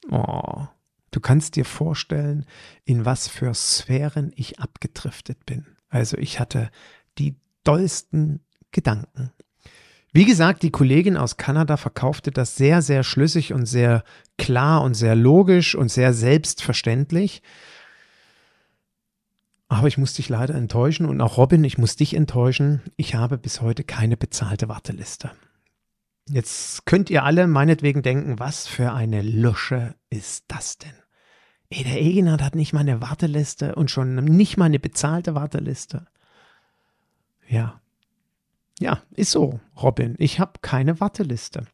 Oh, 0.10 0.68
Du 1.12 1.20
kannst 1.20 1.56
dir 1.56 1.66
vorstellen, 1.66 2.46
in 2.86 3.06
was 3.06 3.28
für 3.28 3.54
Sphären 3.54 4.32
ich 4.36 4.60
abgedriftet 4.60 5.46
bin. 5.46 5.66
Also 5.90 6.18
ich 6.18 6.40
hatte 6.40 6.72
die 7.18 7.36
dollsten 7.64 8.40
Gedanken. 8.72 9.32
Wie 10.14 10.26
gesagt, 10.26 10.64
die 10.64 10.72
Kollegin 10.72 11.16
aus 11.16 11.38
Kanada 11.38 11.78
verkaufte 11.78 12.32
das 12.32 12.56
sehr, 12.56 12.82
sehr 12.82 13.04
schlüssig 13.04 13.54
und 13.54 13.66
sehr 13.66 14.04
klar 14.38 14.82
und 14.82 14.94
sehr 14.94 15.16
logisch 15.16 15.76
und 15.76 15.90
sehr 15.90 16.14
selbstverständlich. 16.14 17.42
Aber 19.70 19.88
ich 19.88 19.98
muss 19.98 20.14
dich 20.14 20.28
leider 20.28 20.56
enttäuschen 20.56 21.06
und 21.06 21.22
auch 21.22 21.38
Robin, 21.38 21.64
ich 21.64 21.78
muss 21.78 21.96
dich 21.96 22.14
enttäuschen. 22.14 22.82
Ich 22.98 23.16
habe 23.16 23.38
bis 23.38 23.62
heute 23.62 23.86
keine 23.86 24.18
bezahlte 24.18 24.68
Warteliste. 24.68 25.32
Jetzt 26.28 26.86
könnt 26.86 27.10
ihr 27.10 27.24
alle 27.24 27.48
meinetwegen 27.48 28.02
denken, 28.02 28.38
was 28.38 28.68
für 28.68 28.92
eine 28.92 29.22
Lusche 29.22 29.96
ist 30.10 30.44
das 30.50 30.78
denn? 30.78 31.01
Ey, 31.72 31.86
der 31.86 32.02
Egenhard 32.02 32.42
hat 32.42 32.54
nicht 32.54 32.74
mal 32.74 32.82
eine 32.82 33.00
Warteliste 33.02 33.76
und 33.76 33.90
schon 33.90 34.16
nicht 34.16 34.58
mal 34.58 34.66
eine 34.66 34.80
bezahlte 34.80 35.36
Warteliste. 35.36 36.06
Ja. 37.48 37.80
Ja, 38.80 39.02
ist 39.12 39.32
so, 39.32 39.62
Robin. 39.82 40.16
Ich 40.18 40.42
habe 40.42 40.60
keine 40.62 41.00
Warteliste. 41.00 41.66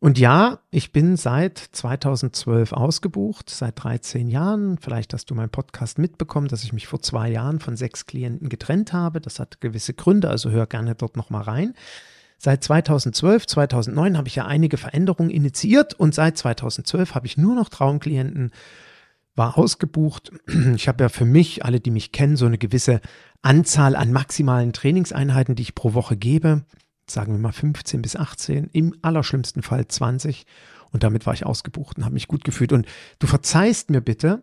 Und 0.00 0.18
ja, 0.18 0.60
ich 0.70 0.90
bin 0.90 1.16
seit 1.16 1.58
2012 1.58 2.72
ausgebucht, 2.72 3.50
seit 3.50 3.82
13 3.82 4.28
Jahren. 4.28 4.78
Vielleicht 4.78 5.12
hast 5.12 5.30
du 5.30 5.34
meinen 5.34 5.50
Podcast 5.50 5.98
mitbekommen, 5.98 6.48
dass 6.48 6.64
ich 6.64 6.72
mich 6.72 6.86
vor 6.86 7.02
zwei 7.02 7.30
Jahren 7.30 7.60
von 7.60 7.76
sechs 7.76 8.06
Klienten 8.06 8.48
getrennt 8.48 8.94
habe. 8.94 9.20
Das 9.20 9.38
hat 9.38 9.60
gewisse 9.60 9.92
Gründe, 9.92 10.30
also 10.30 10.50
hör 10.50 10.66
gerne 10.66 10.94
dort 10.94 11.18
nochmal 11.18 11.42
rein. 11.42 11.74
Seit 12.44 12.62
2012, 12.62 13.46
2009 13.46 14.18
habe 14.18 14.28
ich 14.28 14.34
ja 14.34 14.44
einige 14.44 14.76
Veränderungen 14.76 15.30
initiiert 15.30 15.94
und 15.94 16.14
seit 16.14 16.36
2012 16.36 17.14
habe 17.14 17.26
ich 17.26 17.38
nur 17.38 17.54
noch 17.54 17.70
Traumklienten, 17.70 18.50
war 19.34 19.56
ausgebucht. 19.56 20.30
Ich 20.76 20.86
habe 20.86 21.04
ja 21.04 21.08
für 21.08 21.24
mich, 21.24 21.64
alle, 21.64 21.80
die 21.80 21.90
mich 21.90 22.12
kennen, 22.12 22.36
so 22.36 22.44
eine 22.44 22.58
gewisse 22.58 23.00
Anzahl 23.40 23.96
an 23.96 24.12
maximalen 24.12 24.74
Trainingseinheiten, 24.74 25.54
die 25.54 25.62
ich 25.62 25.74
pro 25.74 25.94
Woche 25.94 26.18
gebe. 26.18 26.66
Sagen 27.08 27.32
wir 27.32 27.38
mal 27.38 27.52
15 27.52 28.02
bis 28.02 28.14
18, 28.14 28.68
im 28.74 28.94
allerschlimmsten 29.00 29.62
Fall 29.62 29.88
20. 29.88 30.44
Und 30.92 31.02
damit 31.02 31.24
war 31.24 31.32
ich 31.32 31.46
ausgebucht 31.46 31.96
und 31.96 32.04
habe 32.04 32.12
mich 32.12 32.28
gut 32.28 32.44
gefühlt. 32.44 32.74
Und 32.74 32.86
du 33.20 33.26
verzeihst 33.26 33.88
mir 33.88 34.02
bitte, 34.02 34.42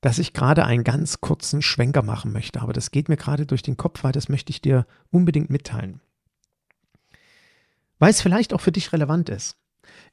dass 0.00 0.18
ich 0.18 0.32
gerade 0.32 0.64
einen 0.64 0.82
ganz 0.82 1.20
kurzen 1.20 1.62
Schwenker 1.62 2.02
machen 2.02 2.32
möchte. 2.32 2.62
Aber 2.62 2.72
das 2.72 2.90
geht 2.90 3.08
mir 3.08 3.16
gerade 3.16 3.46
durch 3.46 3.62
den 3.62 3.76
Kopf, 3.76 4.02
weil 4.02 4.10
das 4.10 4.28
möchte 4.28 4.50
ich 4.50 4.60
dir 4.60 4.88
unbedingt 5.12 5.50
mitteilen 5.50 6.00
weil 7.98 8.10
es 8.10 8.22
vielleicht 8.22 8.52
auch 8.52 8.60
für 8.60 8.72
dich 8.72 8.92
relevant 8.92 9.28
ist. 9.28 9.56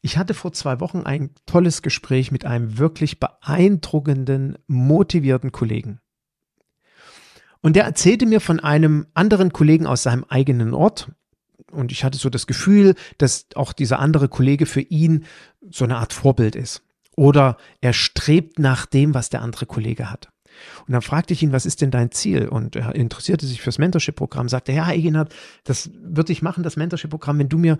Ich 0.01 0.17
hatte 0.17 0.33
vor 0.33 0.53
zwei 0.53 0.79
Wochen 0.79 1.01
ein 1.01 1.31
tolles 1.45 1.81
Gespräch 1.81 2.31
mit 2.31 2.45
einem 2.45 2.77
wirklich 2.77 3.19
beeindruckenden, 3.19 4.57
motivierten 4.67 5.51
Kollegen. 5.51 5.99
Und 7.61 7.75
der 7.75 7.85
erzählte 7.85 8.25
mir 8.25 8.41
von 8.41 8.59
einem 8.59 9.07
anderen 9.15 9.51
Kollegen 9.51 9.87
aus 9.87 10.03
seinem 10.03 10.23
eigenen 10.25 10.73
Ort. 10.73 11.11
Und 11.71 11.91
ich 11.91 12.03
hatte 12.03 12.17
so 12.17 12.29
das 12.29 12.45
Gefühl, 12.45 12.93
dass 13.17 13.47
auch 13.55 13.73
dieser 13.73 13.99
andere 13.99 14.29
Kollege 14.29 14.67
für 14.67 14.81
ihn 14.81 15.25
so 15.71 15.83
eine 15.83 15.97
Art 15.97 16.13
Vorbild 16.13 16.55
ist. 16.55 16.83
Oder 17.15 17.57
er 17.81 17.93
strebt 17.93 18.59
nach 18.59 18.85
dem, 18.85 19.13
was 19.13 19.29
der 19.29 19.41
andere 19.41 19.65
Kollege 19.65 20.11
hat. 20.11 20.29
Und 20.87 20.93
dann 20.93 21.01
fragte 21.01 21.33
ich 21.33 21.43
ihn, 21.43 21.51
was 21.51 21.65
ist 21.65 21.81
denn 21.81 21.91
dein 21.91 22.11
Ziel? 22.11 22.47
Und 22.47 22.75
er 22.75 22.95
interessierte 22.95 23.45
sich 23.45 23.61
fürs 23.61 23.77
Mentorship-Programm, 23.77 24.49
sagte, 24.49 24.71
ja, 24.71 24.91
Eginhard, 24.91 25.33
das 25.63 25.89
würde 25.93 26.31
ich 26.31 26.41
machen, 26.41 26.63
das 26.63 26.75
Mentorship-Programm, 26.75 27.39
wenn 27.39 27.49
du 27.49 27.57
mir, 27.57 27.77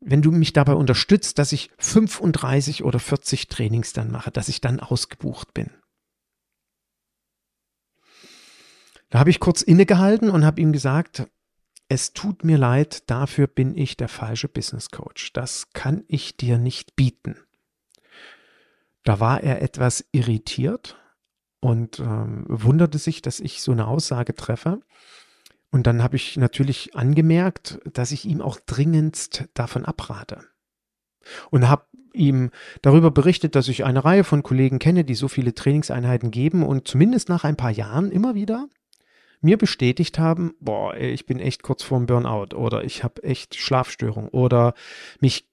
wenn 0.00 0.22
du 0.22 0.32
mich 0.32 0.52
dabei 0.52 0.74
unterstützt, 0.74 1.38
dass 1.38 1.52
ich 1.52 1.70
35 1.78 2.84
oder 2.84 2.98
40 2.98 3.48
Trainings 3.48 3.92
dann 3.92 4.10
mache, 4.10 4.30
dass 4.30 4.48
ich 4.48 4.60
dann 4.60 4.80
ausgebucht 4.80 5.54
bin. 5.54 5.70
Da 9.10 9.18
habe 9.18 9.30
ich 9.30 9.40
kurz 9.40 9.62
innegehalten 9.62 10.30
und 10.30 10.44
habe 10.44 10.60
ihm 10.60 10.72
gesagt, 10.72 11.26
es 11.88 12.14
tut 12.14 12.44
mir 12.44 12.56
leid, 12.56 13.10
dafür 13.10 13.46
bin 13.46 13.76
ich 13.76 13.98
der 13.98 14.08
falsche 14.08 14.48
Business 14.48 14.90
Coach. 14.90 15.34
Das 15.34 15.72
kann 15.74 16.04
ich 16.08 16.38
dir 16.38 16.56
nicht 16.56 16.96
bieten. 16.96 17.36
Da 19.04 19.20
war 19.20 19.42
er 19.42 19.60
etwas 19.60 20.04
irritiert 20.12 20.96
und 21.62 22.00
ähm, 22.00 22.44
wunderte 22.48 22.98
sich, 22.98 23.22
dass 23.22 23.38
ich 23.38 23.62
so 23.62 23.70
eine 23.70 23.86
Aussage 23.86 24.34
treffe. 24.34 24.80
Und 25.70 25.86
dann 25.86 26.02
habe 26.02 26.16
ich 26.16 26.36
natürlich 26.36 26.96
angemerkt, 26.96 27.78
dass 27.90 28.10
ich 28.10 28.26
ihm 28.26 28.42
auch 28.42 28.58
dringendst 28.58 29.44
davon 29.54 29.84
abrate. 29.84 30.40
Und 31.50 31.68
habe 31.68 31.86
ihm 32.12 32.50
darüber 32.82 33.12
berichtet, 33.12 33.54
dass 33.54 33.68
ich 33.68 33.84
eine 33.84 34.04
Reihe 34.04 34.24
von 34.24 34.42
Kollegen 34.42 34.80
kenne, 34.80 35.04
die 35.04 35.14
so 35.14 35.28
viele 35.28 35.54
Trainingseinheiten 35.54 36.32
geben 36.32 36.64
und 36.64 36.88
zumindest 36.88 37.28
nach 37.28 37.44
ein 37.44 37.56
paar 37.56 37.70
Jahren 37.70 38.10
immer 38.10 38.34
wieder 38.34 38.68
mir 39.40 39.56
bestätigt 39.56 40.18
haben, 40.18 40.54
boah, 40.58 40.96
ich 40.96 41.26
bin 41.26 41.38
echt 41.38 41.62
kurz 41.62 41.84
vorm 41.84 42.06
Burnout 42.06 42.56
oder 42.56 42.84
ich 42.84 43.04
habe 43.04 43.22
echt 43.22 43.54
Schlafstörung 43.54 44.28
oder 44.28 44.74
mich, 45.20 45.48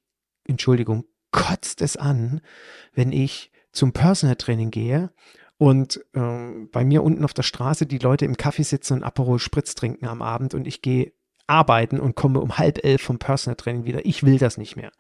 Entschuldigung, 0.48 1.06
kotzt 1.32 1.82
es 1.82 1.98
an, 1.98 2.42
wenn 2.94 3.12
ich 3.12 3.51
zum 3.72 3.94
Personal 3.94 4.36
Training 4.36 4.72
gehe 4.72 5.12
und 5.60 6.00
ähm, 6.13 6.70
bei 6.72 6.86
mir 6.86 7.04
unten 7.04 7.25
auf 7.25 7.34
der 7.34 7.44
Straße 7.44 7.86
die 7.86 7.98
Leute 7.98 8.24
im 8.24 8.38
Kaffee 8.38 8.63
sitzen 8.63 8.94
und 8.94 9.04
Aperol 9.04 9.39
Spritz 9.39 9.75
trinken 9.75 10.08
am 10.08 10.22
Abend 10.22 10.54
und 10.54 10.66
ich 10.66 10.82
gehe 10.82 11.12
arbeiten 11.48 12.00
und 12.00 12.16
komme 12.16 12.39
um 12.39 12.58
halb 12.58 12.82
elf 12.86 13.01
vom 13.01 13.20
Personal 13.20 13.58
Training 13.58 13.84
wieder. 13.84 14.06
Ich 14.06 14.24
will 14.24 14.38
das 14.38 14.58
nicht 14.58 14.78
mehr. 14.78 14.94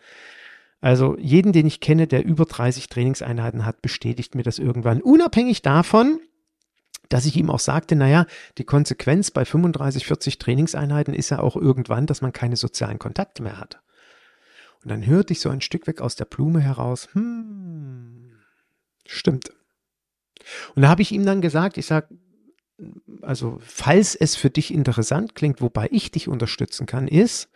Also 0.81 1.17
jeden, 1.17 1.53
den 1.53 1.65
ich 1.65 1.79
kenne, 1.79 2.07
der 2.07 2.25
über 2.25 2.43
30 2.43 2.89
Trainingseinheiten 2.89 3.65
hat, 3.65 3.81
bestätigt 3.81 4.35
mir 4.35 4.43
das 4.43 4.59
irgendwann. 4.59 5.01
Unabhängig 5.01 5.61
davon, 5.61 6.19
dass 7.07 7.25
ich 7.25 7.37
ihm 7.37 7.49
auch 7.49 7.59
sagte, 7.59 7.95
naja, 7.95 8.25
die 8.57 8.65
Konsequenz 8.65 9.31
bei 9.31 9.45
35, 9.45 10.05
40 10.05 10.39
Trainingseinheiten 10.39 11.13
ist 11.13 11.29
ja 11.29 11.39
auch 11.39 11.55
irgendwann, 11.55 12.05
dass 12.05 12.21
man 12.21 12.33
keine 12.33 12.57
sozialen 12.57 12.99
Kontakte 12.99 13.43
mehr 13.43 13.61
hat. 13.61 13.79
Und 14.83 14.91
dann 14.91 15.05
hörte 15.05 15.31
ich 15.31 15.39
so 15.39 15.49
ein 15.49 15.61
Stück 15.61 15.87
weg 15.87 16.01
aus 16.01 16.17
der 16.17 16.25
Blume 16.25 16.59
heraus, 16.59 17.07
hm, 17.13 18.33
stimmt. 19.05 19.53
Und 20.75 20.83
da 20.83 20.89
habe 20.89 21.01
ich 21.01 21.11
ihm 21.11 21.25
dann 21.25 21.41
gesagt, 21.41 21.77
ich 21.77 21.85
sage, 21.85 22.07
also 23.21 23.59
falls 23.61 24.15
es 24.15 24.35
für 24.35 24.49
dich 24.49 24.73
interessant 24.73 25.35
klingt, 25.35 25.61
wobei 25.61 25.87
ich 25.91 26.11
dich 26.11 26.27
unterstützen 26.27 26.85
kann, 26.85 27.07
ist, 27.07 27.49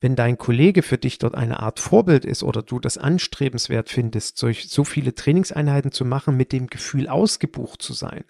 wenn 0.00 0.16
dein 0.16 0.36
Kollege 0.36 0.82
für 0.82 0.98
dich 0.98 1.18
dort 1.18 1.34
eine 1.34 1.60
Art 1.60 1.80
Vorbild 1.80 2.24
ist 2.24 2.42
oder 2.42 2.62
du 2.62 2.78
das 2.80 2.98
anstrebenswert 2.98 3.88
findest, 3.88 4.36
solch, 4.36 4.68
so 4.68 4.84
viele 4.84 5.14
Trainingseinheiten 5.14 5.90
zu 5.90 6.04
machen 6.04 6.36
mit 6.36 6.52
dem 6.52 6.66
Gefühl 6.66 7.08
ausgebucht 7.08 7.80
zu 7.80 7.94
sein, 7.94 8.24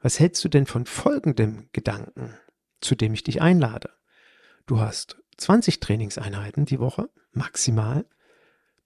was 0.00 0.18
hältst 0.18 0.42
du 0.44 0.48
denn 0.48 0.66
von 0.66 0.86
folgendem 0.86 1.68
Gedanken? 1.72 2.34
zu 2.80 2.94
dem 2.94 3.14
ich 3.14 3.22
dich 3.22 3.40
einlade. 3.40 3.90
Du 4.66 4.80
hast 4.80 5.22
20 5.36 5.80
Trainingseinheiten 5.80 6.64
die 6.64 6.80
Woche, 6.80 7.10
maximal, 7.32 8.06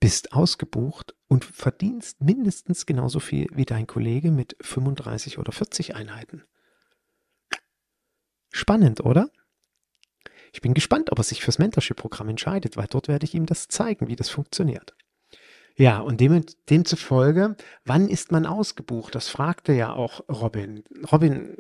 bist 0.05 0.35
ausgebucht 0.35 1.17
und 1.29 1.47
verdienst 1.47 2.21
mindestens 2.21 2.85
genauso 2.85 3.21
viel 3.21 3.47
wie 3.55 3.65
dein 3.65 3.87
Kollege 3.87 4.31
mit 4.31 4.55
35 4.61 5.39
oder 5.39 5.51
40 5.51 5.97
Einheiten. 5.97 6.43
Spannend, 8.53 9.01
oder? 9.01 9.31
Ich 10.53 10.61
bin 10.61 10.75
gespannt, 10.75 11.11
ob 11.11 11.21
er 11.21 11.25
sich 11.25 11.43
fürs 11.43 11.59
Mentorship-Programm 11.59 12.29
entscheidet, 12.29 12.77
weil 12.77 12.87
dort 12.87 13.09
werde 13.09 13.25
ich 13.25 13.35
ihm 13.35 13.47
das 13.47 13.69
zeigen, 13.69 14.09
wie 14.09 14.15
das 14.15 14.29
funktioniert. 14.29 14.95
Ja, 15.75 16.01
und 16.01 16.21
dem, 16.21 16.45
demzufolge, 16.69 17.57
wann 17.87 18.07
ist 18.07 18.31
man 18.31 18.45
ausgebucht? 18.45 19.15
Das 19.15 19.31
fragte 19.31 19.73
ja 19.73 19.95
auch 19.95 20.21
Robin. 20.29 20.85
Robin, 21.11 21.57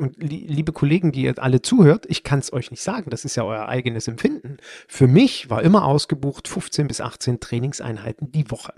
und 0.00 0.16
liebe 0.18 0.72
Kollegen, 0.72 1.12
die 1.12 1.22
ihr 1.22 1.38
alle 1.38 1.62
zuhört, 1.62 2.06
ich 2.08 2.22
kann 2.22 2.38
es 2.38 2.52
euch 2.52 2.70
nicht 2.70 2.82
sagen, 2.82 3.10
das 3.10 3.24
ist 3.24 3.36
ja 3.36 3.44
euer 3.44 3.68
eigenes 3.68 4.08
Empfinden. 4.08 4.58
Für 4.88 5.06
mich 5.06 5.50
war 5.50 5.62
immer 5.62 5.84
ausgebucht 5.84 6.48
15 6.48 6.88
bis 6.88 7.00
18 7.00 7.40
Trainingseinheiten 7.40 8.32
die 8.32 8.50
Woche. 8.50 8.74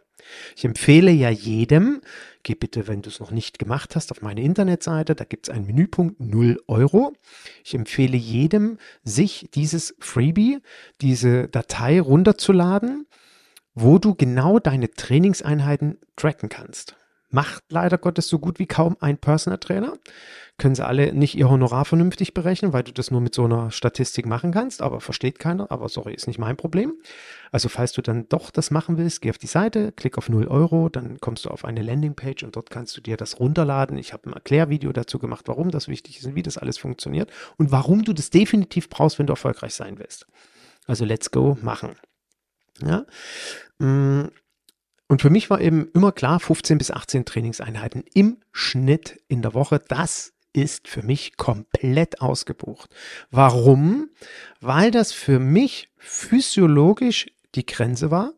Ich 0.56 0.64
empfehle 0.64 1.10
ja 1.10 1.30
jedem, 1.30 2.00
geh 2.42 2.54
bitte, 2.54 2.88
wenn 2.88 3.02
du 3.02 3.08
es 3.08 3.20
noch 3.20 3.30
nicht 3.30 3.58
gemacht 3.58 3.96
hast, 3.96 4.10
auf 4.10 4.20
meine 4.20 4.42
Internetseite, 4.42 5.14
da 5.14 5.25
gibt 5.25 5.48
es 5.48 5.54
einen 5.54 5.66
Menüpunkt 5.66 6.20
0 6.20 6.60
Euro. 6.66 7.12
Ich 7.64 7.75
empfehle 7.75 8.16
jedem, 8.16 8.78
sich 9.04 9.48
dieses 9.54 9.94
Freebie, 10.00 10.58
diese 11.00 11.48
Datei 11.48 12.00
runterzuladen, 12.00 13.06
wo 13.75 13.98
du 13.98 14.14
genau 14.14 14.58
deine 14.58 14.90
Trainingseinheiten 14.90 15.98
tracken 16.16 16.48
kannst. 16.48 16.98
Macht 17.30 17.64
leider 17.68 17.99
Gottes 17.99 18.28
so 18.28 18.38
gut 18.38 18.58
wie 18.58 18.66
kaum 18.66 18.97
ein 19.00 19.18
Personal 19.18 19.58
Trainer 19.58 19.94
können 20.58 20.75
sie 20.75 20.85
alle 20.85 21.12
nicht 21.12 21.37
ihr 21.37 21.49
Honorar 21.49 21.85
vernünftig 21.85 22.35
berechnen, 22.35 22.73
weil 22.73 22.82
du 22.82 22.92
das 22.92 23.12
nur 23.12 23.20
mit 23.20 23.32
so 23.32 23.44
einer 23.44 23.70
Statistik 23.70 24.26
machen 24.26 24.50
kannst, 24.50 24.82
aber 24.82 25.00
versteht 25.00 25.38
keiner. 25.38 25.70
Aber 25.70 25.88
sorry, 25.88 26.14
ist 26.14 26.26
nicht 26.26 26.40
mein 26.40 26.56
Problem. 26.56 26.94
Also 27.52 27.68
falls 27.68 27.92
du 27.92 28.02
dann 28.02 28.28
doch 28.28 28.50
das 28.50 28.73
machen 28.73 28.99
willst, 28.99 29.23
geh 29.23 29.30
auf 29.30 29.38
die 29.38 29.47
Seite, 29.47 29.92
klick 29.92 30.18
auf 30.18 30.28
0 30.28 30.49
Euro, 30.49 30.88
dann 30.88 31.20
kommst 31.20 31.44
du 31.44 31.50
auf 31.50 31.64
eine 31.64 31.82
Landingpage 31.82 32.42
und 32.42 32.56
dort 32.56 32.70
kannst 32.70 32.97
du 32.97 33.00
dir 33.00 33.16
das 33.16 33.38
runterladen. 33.38 33.97
Ich 33.99 34.12
habe 34.12 34.28
ein 34.28 34.32
Erklärvideo 34.32 34.92
dazu 34.92 35.20
gemacht, 35.20 35.47
warum 35.47 35.70
das 35.70 35.87
wichtig 35.87 36.18
ist 36.18 36.26
und 36.26 36.35
wie 36.35 36.42
das 36.42 36.58
alles 36.58 36.76
funktioniert 36.76 37.30
und 37.56 37.70
warum 37.70 38.04
du 38.04 38.12
das 38.12 38.30
definitiv 38.30 38.90
brauchst, 38.90 39.20
wenn 39.20 39.28
du 39.28 39.35
erfolgreich 39.35 39.75
sein 39.75 40.00
willst. 40.00 40.26
Also 40.87 41.04
let's 41.04 41.30
go 41.30 41.56
machen. 41.62 41.94
Ja. 42.82 43.06
Mm. 43.78 44.28
Und 45.08 45.22
für 45.22 45.30
mich 45.30 45.48
war 45.48 45.60
eben 45.60 45.90
immer 45.94 46.12
klar, 46.12 46.38
15 46.38 46.78
bis 46.78 46.90
18 46.90 47.24
Trainingseinheiten 47.24 48.04
im 48.14 48.38
Schnitt 48.52 49.20
in 49.26 49.40
der 49.42 49.54
Woche, 49.54 49.80
das 49.80 50.34
ist 50.52 50.86
für 50.86 51.02
mich 51.02 51.36
komplett 51.36 52.20
ausgebucht. 52.20 52.94
Warum? 53.30 54.10
Weil 54.60 54.90
das 54.90 55.12
für 55.12 55.38
mich 55.38 55.88
physiologisch 55.96 57.26
die 57.54 57.64
Grenze 57.64 58.10
war, 58.10 58.34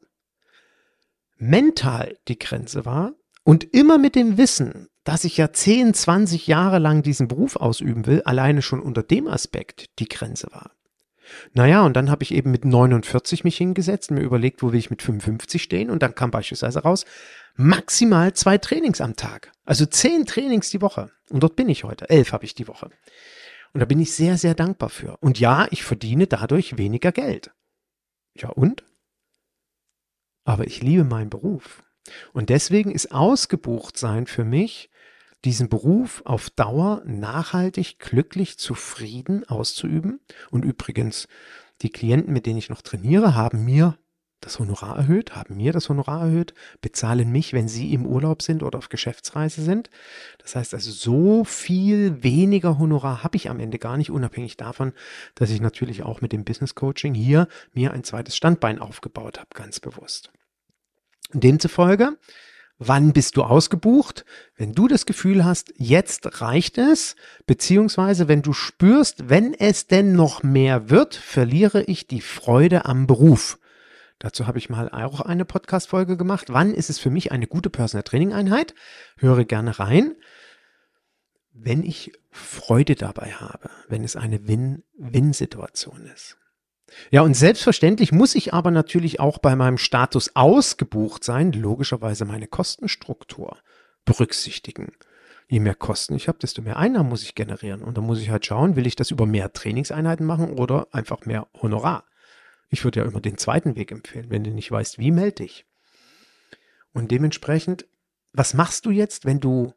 mental 1.36 2.16
die 2.28 2.38
Grenze 2.38 2.84
war 2.84 3.14
und 3.42 3.64
immer 3.74 3.98
mit 3.98 4.14
dem 4.14 4.38
Wissen, 4.38 4.88
dass 5.02 5.24
ich 5.24 5.36
ja 5.38 5.52
10, 5.52 5.94
20 5.94 6.46
Jahre 6.46 6.78
lang 6.78 7.02
diesen 7.02 7.26
Beruf 7.26 7.56
ausüben 7.56 8.06
will, 8.06 8.22
alleine 8.22 8.62
schon 8.62 8.80
unter 8.80 9.02
dem 9.02 9.26
Aspekt 9.26 9.86
die 9.98 10.08
Grenze 10.08 10.48
war. 10.52 10.72
Naja, 11.52 11.84
und 11.84 11.94
dann 11.94 12.10
habe 12.10 12.22
ich 12.22 12.32
eben 12.32 12.50
mit 12.50 12.64
49 12.64 13.44
mich 13.44 13.56
hingesetzt, 13.56 14.10
mir 14.10 14.22
überlegt, 14.22 14.62
wo 14.62 14.72
will 14.72 14.78
ich 14.78 14.90
mit 14.90 15.02
55 15.02 15.62
stehen 15.62 15.90
und 15.90 16.02
dann 16.02 16.14
kam 16.14 16.30
beispielsweise 16.30 16.80
raus, 16.80 17.04
maximal 17.56 18.32
zwei 18.34 18.58
Trainings 18.58 19.00
am 19.00 19.16
Tag. 19.16 19.52
Also 19.64 19.86
zehn 19.86 20.26
Trainings 20.26 20.70
die 20.70 20.80
Woche. 20.80 21.10
Und 21.30 21.42
dort 21.42 21.56
bin 21.56 21.68
ich 21.68 21.84
heute. 21.84 22.08
Elf 22.08 22.32
habe 22.32 22.44
ich 22.44 22.54
die 22.54 22.68
Woche. 22.68 22.90
Und 23.72 23.80
da 23.80 23.86
bin 23.86 24.00
ich 24.00 24.12
sehr, 24.14 24.36
sehr 24.36 24.54
dankbar 24.54 24.88
für. 24.88 25.16
Und 25.20 25.38
ja, 25.38 25.68
ich 25.70 25.84
verdiene 25.84 26.26
dadurch 26.26 26.76
weniger 26.76 27.12
Geld. 27.12 27.52
Ja, 28.34 28.48
und? 28.48 28.84
Aber 30.44 30.66
ich 30.66 30.82
liebe 30.82 31.04
meinen 31.04 31.30
Beruf. 31.30 31.82
Und 32.32 32.48
deswegen 32.48 32.90
ist 32.90 33.12
ausgebucht 33.12 33.96
sein 33.96 34.26
für 34.26 34.44
mich, 34.44 34.89
diesen 35.44 35.68
Beruf 35.68 36.22
auf 36.24 36.50
Dauer 36.50 37.02
nachhaltig, 37.06 37.98
glücklich, 37.98 38.58
zufrieden 38.58 39.48
auszuüben. 39.48 40.20
Und 40.50 40.64
übrigens, 40.64 41.28
die 41.82 41.90
Klienten, 41.90 42.32
mit 42.32 42.46
denen 42.46 42.58
ich 42.58 42.68
noch 42.68 42.82
trainiere, 42.82 43.34
haben 43.34 43.64
mir 43.64 43.96
das 44.40 44.58
Honorar 44.58 44.96
erhöht, 44.96 45.36
haben 45.36 45.56
mir 45.56 45.72
das 45.72 45.88
Honorar 45.88 46.22
erhöht, 46.22 46.54
bezahlen 46.80 47.30
mich, 47.30 47.52
wenn 47.52 47.68
sie 47.68 47.92
im 47.92 48.06
Urlaub 48.06 48.42
sind 48.42 48.62
oder 48.62 48.78
auf 48.78 48.88
Geschäftsreise 48.88 49.62
sind. 49.62 49.90
Das 50.38 50.56
heißt 50.56 50.72
also, 50.74 50.90
so 50.90 51.44
viel 51.44 52.22
weniger 52.22 52.78
Honorar 52.78 53.22
habe 53.22 53.36
ich 53.36 53.50
am 53.50 53.60
Ende 53.60 53.78
gar 53.78 53.96
nicht, 53.96 54.10
unabhängig 54.10 54.56
davon, 54.56 54.92
dass 55.34 55.50
ich 55.50 55.60
natürlich 55.60 56.02
auch 56.02 56.22
mit 56.22 56.32
dem 56.32 56.44
Business 56.44 56.74
Coaching 56.74 57.14
hier 57.14 57.48
mir 57.74 57.92
ein 57.92 58.04
zweites 58.04 58.36
Standbein 58.36 58.78
aufgebaut 58.78 59.38
habe, 59.38 59.50
ganz 59.52 59.78
bewusst. 59.78 60.30
Demzufolge, 61.32 62.16
wann 62.80 63.12
bist 63.12 63.36
du 63.36 63.44
ausgebucht? 63.44 64.24
Wenn 64.56 64.72
du 64.72 64.88
das 64.88 65.06
Gefühl 65.06 65.44
hast, 65.44 65.72
jetzt 65.76 66.40
reicht 66.40 66.78
es, 66.78 67.14
beziehungsweise 67.46 68.26
wenn 68.26 68.42
du 68.42 68.52
spürst, 68.52 69.28
wenn 69.28 69.54
es 69.54 69.86
denn 69.86 70.14
noch 70.14 70.42
mehr 70.42 70.90
wird, 70.90 71.14
verliere 71.14 71.82
ich 71.82 72.08
die 72.08 72.22
Freude 72.22 72.86
am 72.86 73.06
Beruf. 73.06 73.58
Dazu 74.18 74.46
habe 74.46 74.58
ich 74.58 74.68
mal 74.68 74.90
auch 74.90 75.20
eine 75.20 75.44
Podcast-Folge 75.44 76.16
gemacht. 76.16 76.46
Wann 76.48 76.74
ist 76.74 76.90
es 76.90 76.98
für 76.98 77.10
mich 77.10 77.32
eine 77.32 77.46
gute 77.46 77.70
Personal 77.70 78.02
Training 78.02 78.32
Einheit? 78.32 78.74
Höre 79.18 79.44
gerne 79.44 79.78
rein. 79.78 80.16
Wenn 81.52 81.82
ich 81.82 82.12
Freude 82.30 82.94
dabei 82.94 83.32
habe, 83.32 83.70
wenn 83.88 84.04
es 84.04 84.16
eine 84.16 84.48
Win-Win-Situation 84.48 86.06
ist. 86.14 86.38
Ja, 87.10 87.22
und 87.22 87.34
selbstverständlich 87.34 88.12
muss 88.12 88.34
ich 88.34 88.52
aber 88.52 88.70
natürlich 88.70 89.20
auch 89.20 89.38
bei 89.38 89.56
meinem 89.56 89.78
Status 89.78 90.34
ausgebucht 90.34 91.24
sein, 91.24 91.52
logischerweise 91.52 92.24
meine 92.24 92.46
Kostenstruktur 92.46 93.58
berücksichtigen. 94.04 94.92
Je 95.48 95.60
mehr 95.60 95.74
Kosten 95.74 96.14
ich 96.14 96.28
habe, 96.28 96.38
desto 96.38 96.62
mehr 96.62 96.76
Einnahmen 96.76 97.08
muss 97.08 97.22
ich 97.22 97.34
generieren. 97.34 97.82
Und 97.82 97.98
da 97.98 98.00
muss 98.00 98.20
ich 98.20 98.30
halt 98.30 98.46
schauen, 98.46 98.76
will 98.76 98.86
ich 98.86 98.96
das 98.96 99.10
über 99.10 99.26
mehr 99.26 99.52
Trainingseinheiten 99.52 100.24
machen 100.24 100.52
oder 100.52 100.86
einfach 100.92 101.26
mehr 101.26 101.48
Honorar. 101.60 102.04
Ich 102.68 102.84
würde 102.84 103.00
ja 103.00 103.06
immer 103.06 103.20
den 103.20 103.36
zweiten 103.36 103.74
Weg 103.74 103.90
empfehlen. 103.90 104.30
Wenn 104.30 104.44
du 104.44 104.50
nicht 104.50 104.70
weißt, 104.70 104.98
wie, 104.98 105.10
melde 105.10 105.42
dich. 105.42 105.66
Und 106.92 107.10
dementsprechend, 107.10 107.86
was 108.32 108.54
machst 108.54 108.86
du 108.86 108.90
jetzt, 108.90 109.24
wenn 109.24 109.40
du 109.40 109.74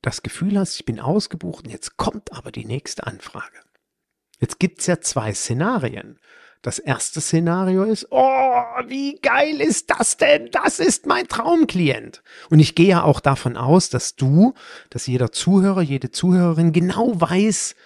das 0.00 0.22
Gefühl 0.22 0.58
hast, 0.58 0.76
ich 0.76 0.86
bin 0.86 1.00
ausgebucht 1.00 1.66
und 1.66 1.70
jetzt 1.70 1.98
kommt 1.98 2.32
aber 2.32 2.50
die 2.50 2.64
nächste 2.64 3.06
Anfrage? 3.06 3.58
Jetzt 4.40 4.58
gibt 4.58 4.80
es 4.80 4.86
ja 4.86 5.00
zwei 5.00 5.34
Szenarien. 5.34 6.18
Das 6.62 6.78
erste 6.78 7.22
Szenario 7.22 7.84
ist, 7.84 8.08
oh, 8.10 8.62
wie 8.86 9.18
geil 9.22 9.62
ist 9.62 9.90
das 9.90 10.18
denn? 10.18 10.50
Das 10.50 10.78
ist 10.78 11.06
mein 11.06 11.26
Traumklient. 11.26 12.22
Und 12.50 12.60
ich 12.60 12.74
gehe 12.74 12.88
ja 12.88 13.02
auch 13.02 13.20
davon 13.20 13.56
aus, 13.56 13.88
dass 13.88 14.14
du, 14.14 14.52
dass 14.90 15.06
jeder 15.06 15.32
Zuhörer, 15.32 15.80
jede 15.80 16.10
Zuhörerin 16.10 16.72
genau 16.72 17.18
weiß, 17.18 17.76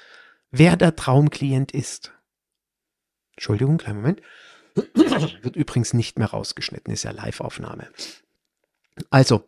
wer 0.50 0.76
der 0.76 0.96
Traumklient 0.96 1.70
ist. 1.70 2.12
Entschuldigung, 3.36 3.78
kleinen 3.78 3.98
Moment. 4.00 4.22
Wird 5.42 5.54
übrigens 5.54 5.94
nicht 5.94 6.18
mehr 6.18 6.28
rausgeschnitten, 6.28 6.92
ist 6.92 7.04
ja 7.04 7.12
Live-Aufnahme. 7.12 7.88
Also, 9.10 9.44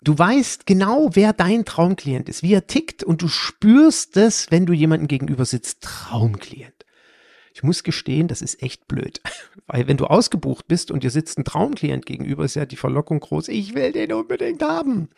du 0.00 0.16
weißt 0.16 0.64
genau, 0.64 1.10
wer 1.14 1.32
dein 1.32 1.64
Traumklient 1.64 2.28
ist, 2.28 2.44
wie 2.44 2.54
er 2.54 2.68
tickt 2.68 3.02
und 3.02 3.22
du 3.22 3.28
spürst 3.28 4.16
es, 4.16 4.48
wenn 4.52 4.66
du 4.66 4.72
jemanden 4.72 5.08
gegenüber 5.08 5.44
sitzt. 5.44 5.82
Traumklient. 5.82 6.84
Ich 7.60 7.64
muss 7.64 7.82
gestehen, 7.82 8.26
das 8.26 8.40
ist 8.40 8.62
echt 8.62 8.88
blöd. 8.88 9.20
Weil 9.66 9.86
wenn 9.86 9.98
du 9.98 10.06
ausgebucht 10.06 10.66
bist 10.66 10.90
und 10.90 11.04
dir 11.04 11.10
sitzt 11.10 11.36
ein 11.36 11.44
Traumklient 11.44 12.06
gegenüber, 12.06 12.42
ist 12.42 12.54
ja 12.54 12.64
die 12.64 12.76
Verlockung 12.76 13.20
groß, 13.20 13.48
ich 13.48 13.74
will 13.74 13.92
den 13.92 14.14
unbedingt 14.14 14.62
haben. 14.62 15.10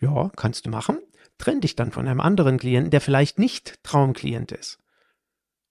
Ja, 0.00 0.32
kannst 0.34 0.66
du 0.66 0.70
machen. 0.70 0.98
Trenn 1.38 1.60
dich 1.60 1.76
dann 1.76 1.92
von 1.92 2.08
einem 2.08 2.18
anderen 2.18 2.58
Klienten, 2.58 2.90
der 2.90 3.00
vielleicht 3.00 3.38
nicht 3.38 3.74
Traumklient 3.84 4.50
ist. 4.50 4.80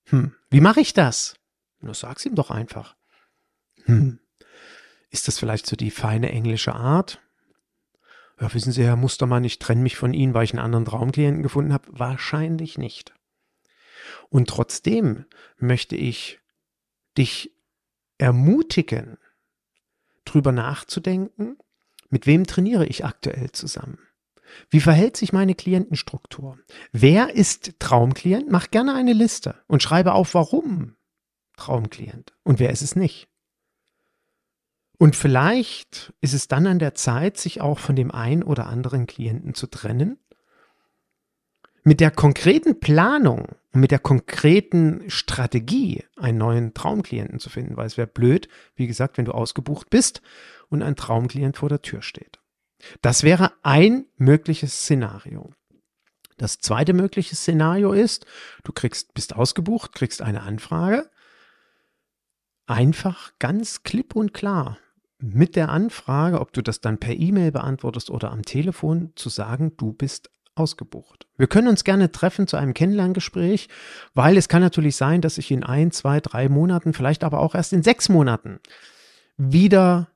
Hm, 0.06 0.34
wie 0.50 0.62
mache 0.62 0.80
ich 0.80 0.94
das? 0.94 1.36
Na, 1.82 1.94
sag's 1.94 2.26
ihm 2.26 2.36
doch 2.36 2.52
einfach. 2.52 2.96
Hm, 3.84 4.20
ist 5.10 5.28
das 5.28 5.40
vielleicht 5.40 5.66
so 5.66 5.76
die 5.76 5.92
feine 5.92 6.32
englische 6.32 6.74
Art? 6.74 7.20
Ja, 8.40 8.54
wissen 8.54 8.72
Sie, 8.72 8.86
Herr 8.86 8.96
Mustermann, 8.96 9.44
ich 9.44 9.60
trenne 9.60 9.82
mich 9.82 9.98
von 9.98 10.14
Ihnen, 10.14 10.34
weil 10.34 10.46
ich 10.46 10.54
einen 10.54 10.64
anderen 10.64 10.86
Traumklienten 10.86 11.44
gefunden 11.44 11.74
habe. 11.74 11.90
Wahrscheinlich 11.90 12.78
nicht. 12.78 13.14
Und 14.30 14.50
trotzdem 14.50 15.26
möchte 15.58 15.96
ich 15.96 16.40
dich 17.18 17.52
ermutigen, 18.18 19.18
drüber 20.26 20.52
nachzudenken, 20.52 21.58
mit 22.10 22.26
wem 22.26 22.46
trainiere 22.46 22.86
ich 22.86 23.06
aktuell 23.06 23.52
zusammen? 23.52 24.00
Wie 24.70 24.80
verhält 24.80 25.18
sich 25.18 25.34
meine 25.34 25.56
Klientenstruktur? 25.56 26.58
Wer 26.92 27.36
ist 27.36 27.80
Traumklient? 27.80 28.50
Mach 28.50 28.72
gerne 28.72 28.96
eine 28.96 29.14
Liste 29.14 29.56
und 29.68 29.84
schreibe 29.84 30.14
auf, 30.14 30.34
warum 30.34 30.96
Traumklient 31.58 32.34
und 32.44 32.60
wer 32.60 32.70
ist 32.70 32.82
es 32.82 32.96
nicht. 32.96 33.28
Und 35.00 35.16
vielleicht 35.16 36.14
ist 36.22 36.34
es 36.34 36.48
dann 36.48 36.66
an 36.66 36.80
der 36.80 36.96
Zeit, 36.96 37.38
sich 37.38 37.62
auch 37.62 37.78
von 37.78 37.96
dem 37.96 38.12
einen 38.12 38.42
oder 38.42 38.68
anderen 38.68 39.06
Klienten 39.06 39.54
zu 39.54 39.68
trennen, 39.68 40.18
mit 41.88 42.02
der 42.02 42.12
konkreten 42.12 42.82
Planung 42.82 43.56
und 43.72 43.80
mit 43.80 43.92
der 43.92 44.00
konkreten 44.00 45.10
Strategie, 45.10 46.04
einen 46.18 46.38
neuen 46.38 46.74
Traumklienten 46.74 47.40
zu 47.40 47.50
finden, 47.50 47.78
weil 47.78 47.88
es 47.88 47.96
wäre 47.96 48.08
blöd, 48.08 48.50
wie 48.76 48.88
gesagt, 48.88 49.18
wenn 49.18 49.24
du 49.24 49.32
ausgebucht 49.32 49.90
bist 49.90 50.22
und 50.68 50.84
ein 50.84 50.98
Traumklient 50.98 51.56
vor 51.56 51.70
der 51.70 51.82
Tür 51.82 52.02
steht. 52.02 52.40
Das 53.02 53.24
wäre 53.24 53.54
ein 53.64 54.04
mögliches 54.18 54.82
Szenario. 54.82 55.54
Das 56.36 56.58
zweite 56.60 56.92
mögliche 56.92 57.38
Szenario 57.38 57.94
ist, 57.94 58.26
du 58.66 58.74
kriegst, 58.74 59.14
bist 59.14 59.38
ausgebucht, 59.38 59.94
kriegst 59.94 60.22
eine 60.22 60.42
Anfrage, 60.42 61.10
einfach 62.66 63.32
ganz 63.40 63.84
klipp 63.84 64.14
und 64.14 64.34
klar 64.34 64.78
mit 65.20 65.56
der 65.56 65.70
Anfrage, 65.70 66.42
ob 66.42 66.52
du 66.52 66.62
das 66.62 66.82
dann 66.82 66.98
per 66.98 67.16
E-Mail 67.16 67.54
beantwortest 67.54 68.10
oder 68.10 68.32
am 68.32 68.44
Telefon, 68.44 69.14
zu 69.16 69.30
sagen, 69.30 69.78
du 69.78 69.94
bist 69.94 70.30
ausgebucht. 70.58 71.28
Wir 71.38 71.48
können 71.48 71.68
uns 71.68 71.84
gerne 71.84 72.12
treffen 72.12 72.48
zu 72.48 72.58
einem 72.58 72.74
Kennenlerngespräch, 72.74 73.70
weil 74.14 74.38
es 74.38 74.50
kann 74.50 74.62
natürlich 74.62 74.96
sein, 74.96 75.22
dass 75.22 75.38
ich 75.38 75.52
in 75.52 75.64
ein, 75.64 75.92
zwei, 75.92 76.20
drei 76.20 76.50
Monaten, 76.50 76.94
vielleicht 76.94 77.24
aber 77.24 77.40
auch 77.40 77.56
erst 77.56 77.74
in 77.74 77.84
sechs 77.84 78.10
Monaten 78.10 78.60
wieder 79.38 80.10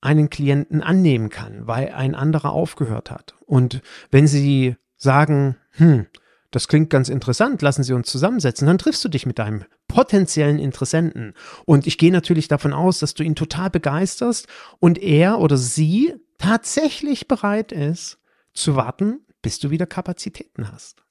einen 0.00 0.30
Klienten 0.30 0.82
annehmen 0.82 1.28
kann, 1.28 1.66
weil 1.66 1.90
ein 1.90 2.14
anderer 2.14 2.52
aufgehört 2.52 3.10
hat. 3.10 3.34
Und 3.46 3.82
wenn 4.10 4.26
Sie 4.26 4.76
sagen, 4.96 5.56
hm, 5.72 6.06
das 6.50 6.68
klingt 6.68 6.90
ganz 6.90 7.08
interessant, 7.08 7.62
lassen 7.62 7.84
Sie 7.84 7.92
uns 7.92 8.08
zusammensetzen, 8.10 8.66
dann 8.66 8.78
triffst 8.78 9.04
du 9.04 9.08
dich 9.08 9.26
mit 9.26 9.38
deinem 9.38 9.64
potenziellen 9.88 10.58
Interessenten. 10.58 11.34
Und 11.64 11.86
ich 11.86 11.98
gehe 11.98 12.12
natürlich 12.12 12.48
davon 12.48 12.72
aus, 12.72 12.98
dass 13.00 13.14
du 13.14 13.22
ihn 13.22 13.34
total 13.34 13.70
begeisterst 13.70 14.46
und 14.78 14.98
er 14.98 15.38
oder 15.38 15.56
sie 15.56 16.14
tatsächlich 16.38 17.28
bereit 17.28 17.72
ist 17.72 18.18
zu 18.54 18.76
warten, 18.76 19.20
bis 19.42 19.58
du 19.58 19.70
wieder 19.70 19.86
Kapazitäten 19.86 20.70
hast. 20.70 21.02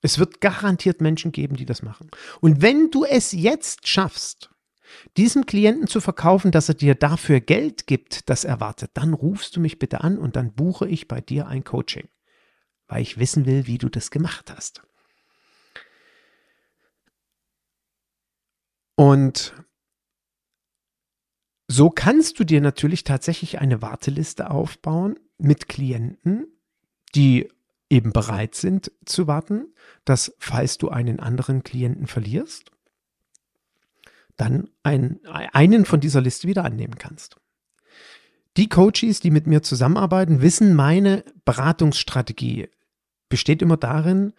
Es 0.00 0.18
wird 0.18 0.40
garantiert 0.40 1.00
Menschen 1.00 1.32
geben, 1.32 1.56
die 1.56 1.66
das 1.66 1.82
machen. 1.82 2.10
Und 2.40 2.62
wenn 2.62 2.90
du 2.90 3.04
es 3.04 3.32
jetzt 3.32 3.88
schaffst, 3.88 4.50
diesem 5.16 5.44
Klienten 5.44 5.86
zu 5.86 6.00
verkaufen, 6.00 6.50
dass 6.50 6.68
er 6.68 6.74
dir 6.74 6.94
dafür 6.94 7.40
Geld 7.40 7.86
gibt, 7.86 8.28
das 8.30 8.44
erwartet, 8.44 8.92
dann 8.94 9.12
rufst 9.12 9.56
du 9.56 9.60
mich 9.60 9.78
bitte 9.78 10.02
an 10.02 10.18
und 10.18 10.36
dann 10.36 10.54
buche 10.54 10.88
ich 10.88 11.08
bei 11.08 11.20
dir 11.20 11.46
ein 11.46 11.64
Coaching, 11.64 12.08
weil 12.86 13.02
ich 13.02 13.18
wissen 13.18 13.44
will, 13.44 13.66
wie 13.66 13.78
du 13.78 13.88
das 13.88 14.10
gemacht 14.10 14.52
hast. 14.54 14.82
Und 18.94 19.54
so 21.68 21.90
kannst 21.90 22.40
du 22.40 22.44
dir 22.44 22.60
natürlich 22.60 23.04
tatsächlich 23.04 23.58
eine 23.58 23.82
Warteliste 23.82 24.50
aufbauen 24.50 25.20
mit 25.36 25.68
Klienten, 25.68 26.57
die 27.14 27.48
eben 27.90 28.12
bereit 28.12 28.54
sind 28.54 28.92
zu 29.04 29.26
warten, 29.26 29.66
dass 30.04 30.34
falls 30.38 30.78
du 30.78 30.88
einen 30.90 31.20
anderen 31.20 31.62
Klienten 31.62 32.06
verlierst, 32.06 32.70
dann 34.36 34.68
ein, 34.82 35.20
einen 35.26 35.84
von 35.84 36.00
dieser 36.00 36.20
Liste 36.20 36.48
wieder 36.48 36.64
annehmen 36.64 36.96
kannst. 36.98 37.36
Die 38.56 38.68
Coaches, 38.68 39.20
die 39.20 39.30
mit 39.30 39.46
mir 39.46 39.62
zusammenarbeiten, 39.62 40.42
wissen, 40.42 40.74
meine 40.74 41.24
Beratungsstrategie 41.44 42.68
besteht 43.28 43.62
immer 43.62 43.76
darin, 43.76 44.32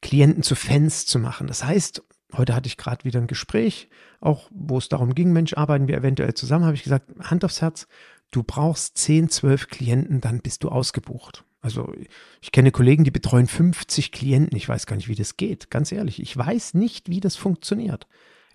Klienten 0.00 0.42
zu 0.42 0.54
Fans 0.54 1.06
zu 1.06 1.18
machen. 1.18 1.46
Das 1.46 1.64
heißt, 1.64 2.02
heute 2.32 2.54
hatte 2.54 2.68
ich 2.68 2.76
gerade 2.76 3.04
wieder 3.04 3.20
ein 3.20 3.26
Gespräch, 3.26 3.88
auch 4.20 4.48
wo 4.52 4.78
es 4.78 4.88
darum 4.88 5.14
ging, 5.14 5.32
Mensch, 5.32 5.54
arbeiten 5.54 5.88
wir 5.88 5.96
eventuell 5.96 6.34
zusammen, 6.34 6.64
habe 6.64 6.76
ich 6.76 6.82
gesagt, 6.82 7.10
Hand 7.20 7.44
aufs 7.44 7.60
Herz, 7.60 7.86
du 8.30 8.42
brauchst 8.42 8.96
10, 8.98 9.28
12 9.28 9.68
Klienten, 9.68 10.20
dann 10.20 10.40
bist 10.40 10.62
du 10.62 10.68
ausgebucht. 10.68 11.44
Also 11.60 11.92
ich 12.40 12.52
kenne 12.52 12.70
Kollegen, 12.70 13.04
die 13.04 13.10
betreuen 13.10 13.46
50 13.46 14.12
Klienten. 14.12 14.56
Ich 14.56 14.68
weiß 14.68 14.86
gar 14.86 14.96
nicht, 14.96 15.08
wie 15.08 15.14
das 15.14 15.36
geht. 15.36 15.70
Ganz 15.70 15.92
ehrlich, 15.92 16.20
ich 16.20 16.36
weiß 16.36 16.74
nicht, 16.74 17.08
wie 17.08 17.20
das 17.20 17.36
funktioniert. 17.36 18.06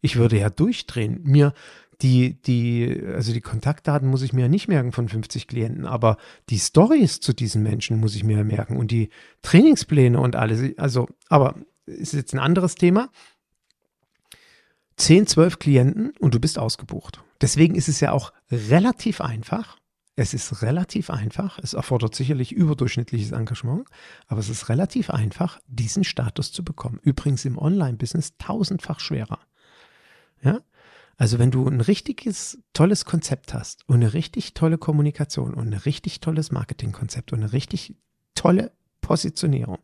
Ich 0.01 0.15
würde 0.15 0.39
ja 0.39 0.49
durchdrehen. 0.49 1.21
Mir 1.23 1.53
die, 2.01 2.41
die, 2.41 3.01
also 3.13 3.31
die 3.31 3.41
Kontaktdaten 3.41 4.09
muss 4.09 4.21
ich 4.21 4.33
mir 4.33 4.41
ja 4.41 4.47
nicht 4.47 4.67
merken 4.67 4.91
von 4.91 5.07
50 5.07 5.47
Klienten, 5.47 5.85
aber 5.85 6.17
die 6.49 6.59
Stories 6.59 7.19
zu 7.19 7.33
diesen 7.33 7.63
Menschen 7.63 7.99
muss 7.99 8.15
ich 8.15 8.23
mir 8.23 8.43
merken 8.43 8.77
und 8.77 8.91
die 8.91 9.09
Trainingspläne 9.41 10.19
und 10.19 10.35
alles. 10.35 10.77
Also, 10.77 11.07
aber 11.29 11.55
ist 11.85 12.13
jetzt 12.13 12.33
ein 12.33 12.39
anderes 12.39 12.75
Thema. 12.75 13.09
10, 14.97 15.27
12 15.27 15.59
Klienten 15.59 16.13
und 16.19 16.33
du 16.33 16.39
bist 16.39 16.57
ausgebucht. 16.57 17.21
Deswegen 17.41 17.75
ist 17.75 17.89
es 17.89 17.99
ja 17.99 18.11
auch 18.11 18.31
relativ 18.49 19.21
einfach, 19.21 19.77
es 20.15 20.33
ist 20.33 20.61
relativ 20.61 21.09
einfach, 21.09 21.59
es 21.59 21.73
erfordert 21.73 22.15
sicherlich 22.15 22.53
überdurchschnittliches 22.53 23.31
Engagement, 23.31 23.87
aber 24.27 24.39
es 24.39 24.49
ist 24.49 24.69
relativ 24.69 25.09
einfach, 25.09 25.59
diesen 25.67 26.05
Status 26.05 26.53
zu 26.53 26.63
bekommen. 26.63 26.99
Übrigens 27.03 27.43
im 27.43 27.57
Online-Business 27.57 28.37
tausendfach 28.37 29.01
schwerer. 29.01 29.39
Ja? 30.41 30.61
Also 31.17 31.37
wenn 31.37 31.51
du 31.51 31.67
ein 31.67 31.81
richtiges, 31.81 32.59
tolles 32.73 33.03
Konzept 33.05 33.53
hast 33.53 33.87
und 33.87 33.95
eine 33.95 34.13
richtig 34.13 34.53
tolle 34.53 34.77
Kommunikation 34.77 35.53
und 35.53 35.67
ein 35.67 35.79
richtig 35.79 36.21
tolles 36.21 36.51
Marketingkonzept 36.51 37.33
und 37.33 37.39
eine 37.39 37.53
richtig 37.53 37.95
tolle 38.35 38.71
Positionierung, 39.01 39.79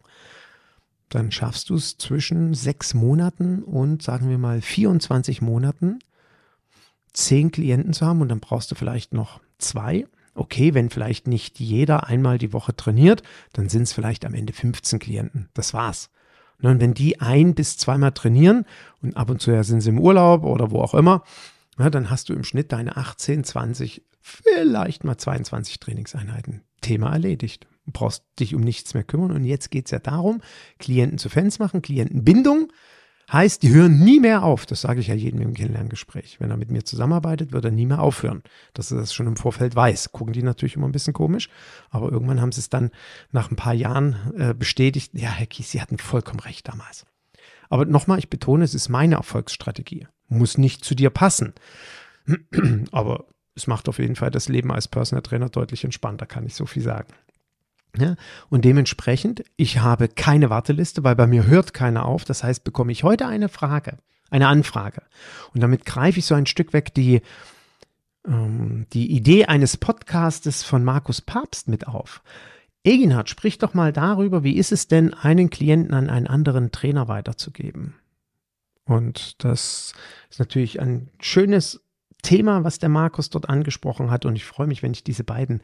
dann 1.10 1.32
schaffst 1.32 1.70
du 1.70 1.76
es 1.76 1.98
zwischen 1.98 2.54
sechs 2.54 2.94
Monaten 2.94 3.64
und 3.64 4.02
sagen 4.02 4.30
wir 4.30 4.38
mal 4.38 4.62
24 4.62 5.42
Monaten, 5.42 6.00
zehn 7.12 7.52
Klienten 7.52 7.92
zu 7.92 8.06
haben 8.06 8.22
und 8.22 8.30
dann 8.30 8.40
brauchst 8.40 8.72
du 8.72 8.76
vielleicht 8.76 9.14
noch 9.14 9.42
zwei 9.58 10.08
okay, 10.36 10.74
wenn 10.74 10.90
vielleicht 10.90 11.28
nicht 11.28 11.60
jeder 11.60 12.08
einmal 12.08 12.38
die 12.38 12.54
Woche 12.54 12.76
trainiert, 12.76 13.24
dann 13.54 13.70
sind 13.70 13.84
es 13.84 13.94
vielleicht 13.94 14.26
am 14.26 14.34
Ende 14.34 14.54
15 14.54 15.00
Klienten. 15.00 15.50
Das 15.54 15.74
war's. 15.74 16.10
Ne, 16.60 16.70
und 16.70 16.80
wenn 16.80 16.94
die 16.94 17.20
ein 17.20 17.56
bis 17.56 17.78
zweimal 17.78 18.12
trainieren 18.12 18.66
und 19.02 19.18
ab 19.18 19.30
und 19.30 19.42
zu 19.42 19.52
ja 19.52 19.64
sind 19.64 19.82
sie 19.82 19.90
im 19.90 20.00
Urlaub 20.00 20.44
oder 20.44 20.72
wo 20.72 20.82
auch 20.82 20.94
immer, 20.94 21.24
ja, 21.80 21.90
dann 21.90 22.10
hast 22.10 22.30
du 22.30 22.34
im 22.34 22.44
Schnitt 22.44 22.72
deine 22.72 22.98
18, 22.98 23.44
20, 23.44 24.04
vielleicht 24.22 25.04
mal 25.04 25.18
22 25.18 25.80
Trainingseinheiten. 25.80 26.62
Thema 26.82 27.12
erledigt. 27.12 27.68
Du 27.86 27.92
brauchst 27.92 28.24
dich 28.40 28.54
um 28.54 28.62
nichts 28.62 28.94
mehr 28.94 29.04
kümmern. 29.04 29.32
Und 29.32 29.46
jetzt 29.46 29.72
geht 29.72 29.86
es 29.86 29.92
ja 29.92 30.00
darum, 30.00 30.42
Klienten 30.80 31.18
zu 31.18 31.30
Fans 31.30 31.60
machen, 31.60 31.82
Klientenbindung. 31.82 32.72
Heißt, 33.32 33.64
die 33.64 33.70
hören 33.74 34.00
nie 34.00 34.20
mehr 34.20 34.44
auf. 34.44 34.66
Das 34.66 34.82
sage 34.82 35.00
ich 35.00 35.08
ja 35.08 35.16
jedem 35.16 35.42
im 35.42 35.54
Kennenlerngespräch. 35.54 36.40
Wenn 36.40 36.52
er 36.52 36.58
mit 36.58 36.70
mir 36.70 36.84
zusammenarbeitet, 36.84 37.54
wird 37.54 37.64
er 37.64 37.72
nie 37.72 37.86
mehr 37.86 38.02
aufhören. 38.02 38.44
Dass 38.74 38.92
er 38.92 38.98
das 38.98 39.14
schon 39.14 39.28
im 39.28 39.38
Vorfeld 39.38 39.76
weiß. 39.76 40.12
Gucken 40.12 40.34
die 40.34 40.44
natürlich 40.44 40.76
immer 40.76 40.88
ein 40.88 40.92
bisschen 40.92 41.14
komisch. 41.14 41.50
Aber 41.90 42.12
irgendwann 42.12 42.42
haben 42.42 42.52
sie 42.52 42.60
es 42.60 42.70
dann 42.70 42.92
nach 43.32 43.50
ein 43.50 43.56
paar 43.56 43.74
Jahren 43.74 44.18
äh, 44.38 44.54
bestätigt. 44.54 45.14
Ja, 45.14 45.30
Herr 45.30 45.46
Kies, 45.46 45.72
Sie 45.72 45.82
hatten 45.82 45.98
vollkommen 45.98 46.42
recht 46.42 46.68
damals. 46.68 47.06
Aber 47.70 47.86
nochmal, 47.86 48.20
ich 48.20 48.30
betone, 48.30 48.66
es 48.66 48.76
ist 48.76 48.90
meine 48.90 49.16
Erfolgsstrategie. 49.16 50.08
Muss 50.28 50.58
nicht 50.58 50.84
zu 50.84 50.94
dir 50.94 51.10
passen. 51.10 51.54
Aber 52.92 53.26
es 53.56 53.66
macht 53.66 53.88
auf 53.88 54.00
jeden 54.00 54.18
Fall 54.18 54.32
das 54.32 54.50
Leben 54.50 54.72
als 54.74 54.90
Personal 54.90 55.22
Trainer 55.22 55.48
deutlich 55.48 55.86
entspannter, 55.86 56.26
kann 56.26 56.46
ich 56.46 56.54
so 56.54 56.66
viel 56.66 56.84
sagen. 56.84 57.14
Ja, 57.98 58.16
und 58.50 58.64
dementsprechend, 58.64 59.44
ich 59.58 59.80
habe 59.80 60.08
keine 60.08 60.50
Warteliste, 60.50 61.04
weil 61.04 61.16
bei 61.16 61.28
mir 61.28 61.46
hört 61.46 61.74
keiner 61.74 62.06
auf. 62.06 62.24
Das 62.24 62.44
heißt, 62.44 62.64
bekomme 62.64 62.92
ich 62.92 63.04
heute 63.04 63.28
eine 63.28 63.50
Frage, 63.50 63.98
eine 64.30 64.48
Anfrage. 64.48 65.02
Und 65.54 65.62
damit 65.62 65.86
greife 65.86 66.20
ich 66.20 66.26
so 66.26 66.36
ein 66.36 66.46
Stück 66.46 66.72
weg 66.72 66.94
die, 66.94 67.22
ähm, 68.26 68.86
die 68.94 69.12
Idee 69.12 69.46
eines 69.46 69.76
Podcastes 69.76 70.64
von 70.64 70.86
Markus 70.86 71.22
Papst 71.22 71.68
mit 71.68 71.88
auf. 71.88 72.24
Eginhard, 72.84 73.30
sprich 73.30 73.58
doch 73.58 73.74
mal 73.74 73.92
darüber, 73.92 74.44
wie 74.44 74.58
ist 74.58 74.72
es 74.72 74.88
denn, 74.88 75.14
einen 75.14 75.50
Klienten 75.50 75.94
an 75.94 76.10
einen 76.10 76.28
anderen 76.28 76.72
Trainer 76.72 77.08
weiterzugeben? 77.08 77.96
Und 78.86 79.44
das 79.44 79.94
ist 80.30 80.40
natürlich 80.40 80.80
ein 80.80 81.10
schönes 81.20 81.82
Thema, 82.22 82.64
was 82.64 82.80
der 82.80 82.90
Markus 82.90 83.30
dort 83.30 83.50
angesprochen 83.50 84.12
hat. 84.12 84.26
Und 84.26 84.36
ich 84.36 84.46
freue 84.46 84.68
mich, 84.68 84.84
wenn 84.84 84.94
ich 84.94 85.04
diese 85.04 85.24
beiden 85.24 85.62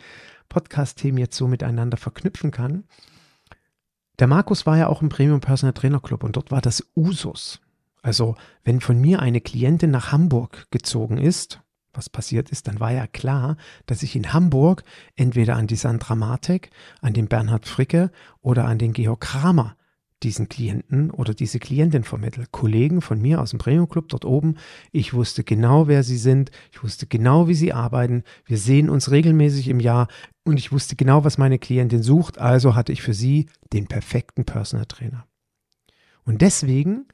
Podcast-Themen 0.49 1.17
jetzt 1.17 1.37
so 1.37 1.47
miteinander 1.47 1.97
verknüpfen 1.97 2.51
kann. 2.51 2.83
Der 4.19 4.27
Markus 4.27 4.65
war 4.65 4.77
ja 4.77 4.87
auch 4.87 5.01
im 5.01 5.09
Premium 5.09 5.41
Personal 5.41 5.73
Trainer 5.73 5.99
Club 5.99 6.23
und 6.23 6.35
dort 6.35 6.51
war 6.51 6.61
das 6.61 6.83
Usus. 6.95 7.61
Also, 8.01 8.35
wenn 8.63 8.81
von 8.81 8.99
mir 8.99 9.21
eine 9.21 9.41
Klientin 9.41 9.91
nach 9.91 10.11
Hamburg 10.11 10.67
gezogen 10.71 11.17
ist, 11.17 11.61
was 11.93 12.09
passiert 12.09 12.49
ist, 12.49 12.67
dann 12.67 12.79
war 12.79 12.91
ja 12.91 13.07
klar, 13.07 13.57
dass 13.85 14.03
ich 14.03 14.15
in 14.15 14.33
Hamburg 14.33 14.83
entweder 15.15 15.55
an 15.55 15.67
die 15.67 15.75
Sandra 15.75 16.15
Martek, 16.15 16.69
an 17.01 17.13
den 17.13 17.27
Bernhard 17.27 17.67
Fricke 17.67 18.11
oder 18.41 18.65
an 18.65 18.77
den 18.77 18.93
Georg 18.93 19.21
Kramer 19.21 19.75
diesen 20.23 20.49
Klienten 20.49 21.11
oder 21.11 21.33
diese 21.33 21.59
Klientin 21.59 22.03
vermittle. 22.03 22.45
Kollegen 22.51 23.01
von 23.01 23.21
mir 23.21 23.41
aus 23.41 23.51
dem 23.51 23.59
Premium 23.59 23.87
Club 23.87 24.09
dort 24.09 24.25
oben. 24.25 24.57
Ich 24.91 25.13
wusste 25.13 25.43
genau, 25.43 25.87
wer 25.87 26.03
sie 26.03 26.17
sind. 26.17 26.51
Ich 26.71 26.83
wusste 26.83 27.05
genau, 27.05 27.47
wie 27.47 27.53
sie 27.53 27.73
arbeiten. 27.73 28.23
Wir 28.45 28.57
sehen 28.57 28.89
uns 28.89 29.11
regelmäßig 29.11 29.67
im 29.67 29.79
Jahr 29.79 30.07
und 30.43 30.57
ich 30.57 30.71
wusste 30.71 30.95
genau, 30.95 31.23
was 31.23 31.37
meine 31.37 31.59
Klientin 31.59 32.01
sucht. 32.01 32.39
Also 32.39 32.75
hatte 32.75 32.91
ich 32.91 33.01
für 33.01 33.13
sie 33.13 33.47
den 33.73 33.87
perfekten 33.87 34.45
Personal 34.45 34.85
Trainer. 34.85 35.27
Und 36.25 36.41
deswegen, 36.41 37.05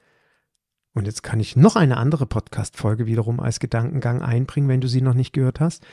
und 0.94 1.06
jetzt 1.06 1.24
kann 1.24 1.40
ich 1.40 1.56
noch 1.56 1.76
eine 1.76 1.98
andere 1.98 2.26
Podcast-Folge 2.26 3.06
wiederum 3.06 3.40
als 3.40 3.60
Gedankengang 3.60 4.22
einbringen, 4.22 4.70
wenn 4.70 4.82
du 4.82 4.88
sie 4.88 5.02
noch 5.02 5.14
nicht 5.14 5.34
gehört 5.34 5.60
hast, 5.60 5.86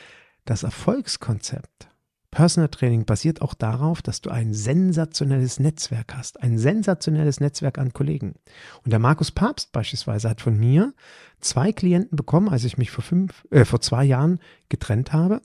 das 0.44 0.62
Erfolgskonzept 0.62 1.89
Personal 2.30 2.68
Training 2.68 3.04
basiert 3.04 3.42
auch 3.42 3.54
darauf, 3.54 4.02
dass 4.02 4.20
du 4.20 4.30
ein 4.30 4.54
sensationelles 4.54 5.58
Netzwerk 5.58 6.14
hast, 6.14 6.40
ein 6.40 6.58
sensationelles 6.58 7.40
Netzwerk 7.40 7.78
an 7.78 7.92
Kollegen. 7.92 8.34
Und 8.84 8.92
der 8.92 9.00
Markus 9.00 9.32
Papst 9.32 9.72
beispielsweise 9.72 10.30
hat 10.30 10.40
von 10.40 10.56
mir 10.56 10.94
zwei 11.40 11.72
Klienten 11.72 12.16
bekommen, 12.16 12.48
als 12.48 12.64
ich 12.64 12.78
mich 12.78 12.92
vor 12.92 13.02
fünf, 13.02 13.46
äh, 13.50 13.64
vor 13.64 13.80
zwei 13.80 14.04
Jahren 14.04 14.38
getrennt 14.68 15.12
habe, 15.12 15.42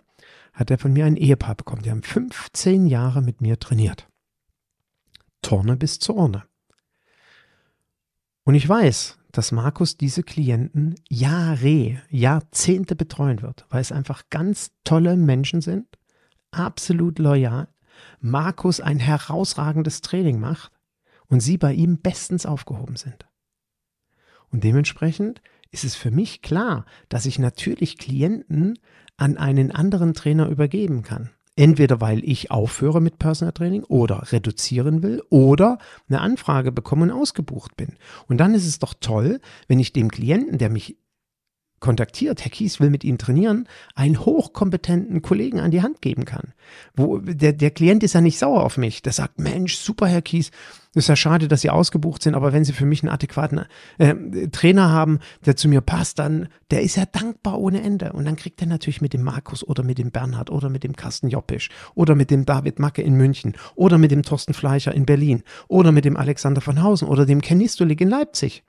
hat 0.54 0.69
er 0.69 0.78
von 0.78 0.93
mir 0.93 1.06
ein 1.06 1.17
Ehepaar 1.17 1.56
bekommen. 1.56 1.82
Die 1.82 1.91
haben 1.91 2.04
15 2.04 2.86
Jahre 2.86 3.21
mit 3.21 3.41
mir 3.41 3.60
trainiert. 3.60 4.08
Torne 5.41 5.78
bis 5.78 6.00
zur 6.00 6.15
Urne. 6.15 6.43
Und 8.43 8.54
ich 8.54 8.67
weiß, 8.69 9.17
dass 9.32 9.52
Markus 9.52 9.98
diese 9.98 10.24
Klienten 10.24 10.95
Jahre, 11.10 12.02
Jahrzehnte 12.10 12.95
betreuen 12.95 13.41
wird, 13.41 13.65
weil 13.69 13.82
es 13.82 13.91
einfach 13.91 14.30
ganz 14.30 14.71
tolle 14.84 15.17
Menschen 15.17 15.62
sind, 15.62 15.88
absolut 16.56 17.20
loyal, 17.20 17.68
Markus 18.20 18.82
ein 18.82 19.00
herausragendes 19.00 20.02
Training 20.02 20.39
macht 20.39 20.72
und 21.28 21.39
sie 21.39 21.58
bei 21.58 21.74
ihm 21.74 22.00
bestens 22.00 22.46
aufgehoben 22.46 22.96
sind. 22.96 23.28
Und 24.50 24.63
dementsprechend 24.63 25.41
ist 25.72 25.84
es 25.84 25.96
für 25.96 26.12
mich 26.12 26.41
klar, 26.41 26.86
dass 27.10 27.26
ich 27.26 27.39
natürlich 27.39 27.98
Klienten 27.98 28.80
an 29.18 29.38
einen 29.38 29.72
anderen 29.72 30.13
Trainer 30.13 30.48
übergeben 30.48 31.04
kann. 31.04 31.32
Entweder 31.58 32.02
weil 32.02 32.24
ich 32.24 32.52
aufhöre 32.52 33.02
mit 33.02 33.18
Personal 33.18 33.54
Training 33.54 33.84
oder 33.86 34.32
reduzieren 34.32 35.04
will 35.04 35.24
oder 35.30 35.78
eine 36.10 36.20
Anfrage 36.20 36.74
bekomme 36.74 37.04
und 37.04 37.12
ausgebucht 37.12 37.78
bin. 37.78 37.96
Und 38.28 38.38
dann 38.38 38.54
ist 38.54 38.68
es 38.68 38.80
doch 38.80 38.94
toll, 39.00 39.39
wenn 39.68 39.80
ich 39.80 39.94
dem 39.94 40.12
Klienten, 40.12 40.58
der 40.58 40.70
mich 40.70 40.98
kontaktiert, 41.80 42.44
Herr 42.44 42.52
Kies 42.52 42.80
will 42.80 42.90
mit 42.90 43.04
Ihnen 43.04 43.18
trainieren, 43.18 43.68
einen 43.94 44.20
hochkompetenten 44.20 45.22
Kollegen 45.22 45.60
an 45.60 45.72
die 45.72 45.82
Hand 45.82 46.02
geben 46.02 46.26
kann. 46.26 46.54
Wo, 46.96 47.20
der, 47.20 47.54
der 47.54 47.72
Klient 47.72 48.04
ist 48.04 48.14
ja 48.14 48.22
nicht 48.22 48.40
sauer 48.40 48.64
auf 48.64 48.78
mich. 48.78 49.02
Der 49.02 49.14
sagt, 49.14 49.40
Mensch, 49.40 49.76
super, 49.76 50.08
Herr 50.08 50.22
Kies, 50.22 50.52
ist 50.96 51.10
ja 51.10 51.16
schade, 51.16 51.48
dass 51.48 51.62
Sie 51.62 51.70
ausgebucht 51.70 52.24
sind, 52.24 52.36
aber 52.36 52.54
wenn 52.54 52.64
Sie 52.64 52.72
für 52.72 52.86
mich 52.86 53.04
einen 53.04 53.12
adäquaten 53.12 53.66
äh, 53.98 54.16
Trainer 54.48 54.90
haben, 54.90 55.20
der 55.46 55.58
zu 55.58 55.68
mir 55.68 55.82
passt, 55.82 56.20
dann, 56.20 56.48
der 56.72 56.82
ist 56.82 56.96
ja 56.96 57.06
dankbar 57.06 57.60
ohne 57.60 57.82
Ende. 57.82 58.14
Und 58.14 58.26
dann 58.26 58.38
kriegt 58.38 58.62
er 58.62 58.68
natürlich 58.68 59.02
mit 59.02 59.14
dem 59.14 59.22
Markus 59.22 59.64
oder 59.64 59.84
mit 59.84 59.98
dem 59.98 60.12
Bernhard 60.12 60.50
oder 60.50 60.70
mit 60.70 60.84
dem 60.84 60.96
Carsten 60.96 61.30
Joppisch 61.30 61.70
oder 61.96 62.16
mit 62.16 62.32
dem 62.32 62.46
David 62.46 62.80
Macke 62.80 63.02
in 63.02 63.16
München 63.16 63.56
oder 63.76 63.98
mit 63.98 64.12
dem 64.12 64.24
Thorsten 64.24 64.54
Fleischer 64.54 64.94
in 64.94 65.06
Berlin 65.06 65.44
oder 65.68 65.92
mit 65.92 66.06
dem 66.06 66.16
Alexander 66.16 66.62
von 66.62 66.82
Hausen 66.82 67.08
oder 67.10 67.26
dem 67.26 67.42
Ken 67.42 67.58
Nistolik 67.58 68.00
in 68.00 68.10
Leipzig 68.10 68.64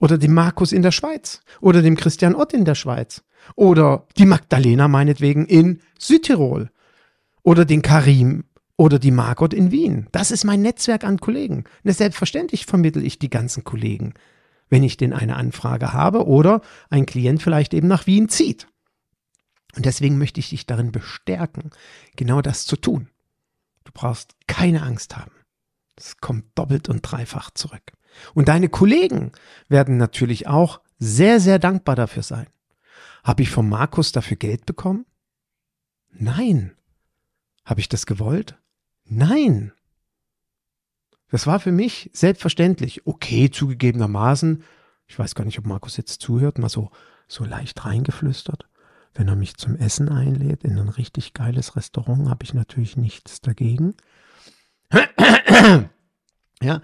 oder 0.00 0.18
dem 0.18 0.34
Markus 0.34 0.72
in 0.72 0.82
der 0.82 0.92
Schweiz. 0.92 1.42
Oder 1.60 1.82
dem 1.82 1.96
Christian 1.96 2.34
Ott 2.34 2.52
in 2.52 2.64
der 2.64 2.74
Schweiz. 2.74 3.22
Oder 3.54 4.06
die 4.16 4.26
Magdalena 4.26 4.88
meinetwegen 4.88 5.46
in 5.46 5.80
Südtirol. 5.98 6.70
Oder 7.42 7.64
den 7.64 7.82
Karim 7.82 8.44
oder 8.76 8.98
die 8.98 9.10
Margot 9.10 9.54
in 9.54 9.70
Wien. 9.70 10.08
Das 10.12 10.30
ist 10.30 10.44
mein 10.44 10.62
Netzwerk 10.62 11.04
an 11.04 11.18
Kollegen. 11.18 11.64
Und 11.84 11.96
selbstverständlich 11.96 12.66
vermittel 12.66 13.04
ich 13.04 13.18
die 13.18 13.30
ganzen 13.30 13.64
Kollegen, 13.64 14.14
wenn 14.68 14.82
ich 14.82 14.96
denn 14.96 15.12
eine 15.12 15.36
Anfrage 15.36 15.92
habe 15.92 16.26
oder 16.26 16.60
ein 16.90 17.06
Klient 17.06 17.42
vielleicht 17.42 17.72
eben 17.72 17.88
nach 17.88 18.06
Wien 18.06 18.28
zieht. 18.28 18.66
Und 19.76 19.86
deswegen 19.86 20.18
möchte 20.18 20.40
ich 20.40 20.50
dich 20.50 20.66
darin 20.66 20.92
bestärken, 20.92 21.70
genau 22.16 22.42
das 22.42 22.66
zu 22.66 22.76
tun. 22.76 23.08
Du 23.84 23.92
brauchst 23.92 24.34
keine 24.46 24.82
Angst 24.82 25.16
haben. 25.16 25.32
Es 25.96 26.18
kommt 26.18 26.44
doppelt 26.54 26.88
und 26.88 27.02
dreifach 27.02 27.50
zurück. 27.50 27.92
Und 28.34 28.48
deine 28.48 28.68
Kollegen 28.68 29.32
werden 29.68 29.96
natürlich 29.96 30.46
auch 30.46 30.80
sehr, 30.98 31.40
sehr 31.40 31.58
dankbar 31.58 31.96
dafür 31.96 32.22
sein. 32.22 32.46
Habe 33.24 33.42
ich 33.42 33.50
von 33.50 33.68
Markus 33.68 34.12
dafür 34.12 34.36
Geld 34.36 34.66
bekommen? 34.66 35.04
Nein. 36.12 36.76
Habe 37.64 37.80
ich 37.80 37.88
das 37.88 38.06
gewollt? 38.06 38.56
Nein. 39.04 39.72
Das 41.28 41.46
war 41.46 41.58
für 41.58 41.72
mich 41.72 42.10
selbstverständlich. 42.12 43.06
Okay, 43.06 43.50
zugegebenermaßen. 43.50 44.62
Ich 45.08 45.18
weiß 45.18 45.34
gar 45.34 45.44
nicht, 45.44 45.58
ob 45.58 45.66
Markus 45.66 45.96
jetzt 45.96 46.22
zuhört, 46.22 46.58
mal 46.58 46.68
so, 46.68 46.90
so 47.28 47.44
leicht 47.44 47.84
reingeflüstert. 47.84 48.68
Wenn 49.14 49.28
er 49.28 49.36
mich 49.36 49.56
zum 49.56 49.76
Essen 49.76 50.08
einlädt 50.08 50.62
in 50.62 50.78
ein 50.78 50.88
richtig 50.88 51.32
geiles 51.32 51.74
Restaurant, 51.74 52.28
habe 52.28 52.44
ich 52.44 52.54
natürlich 52.54 52.96
nichts 52.96 53.40
dagegen. 53.40 53.94
Ja, 56.62 56.80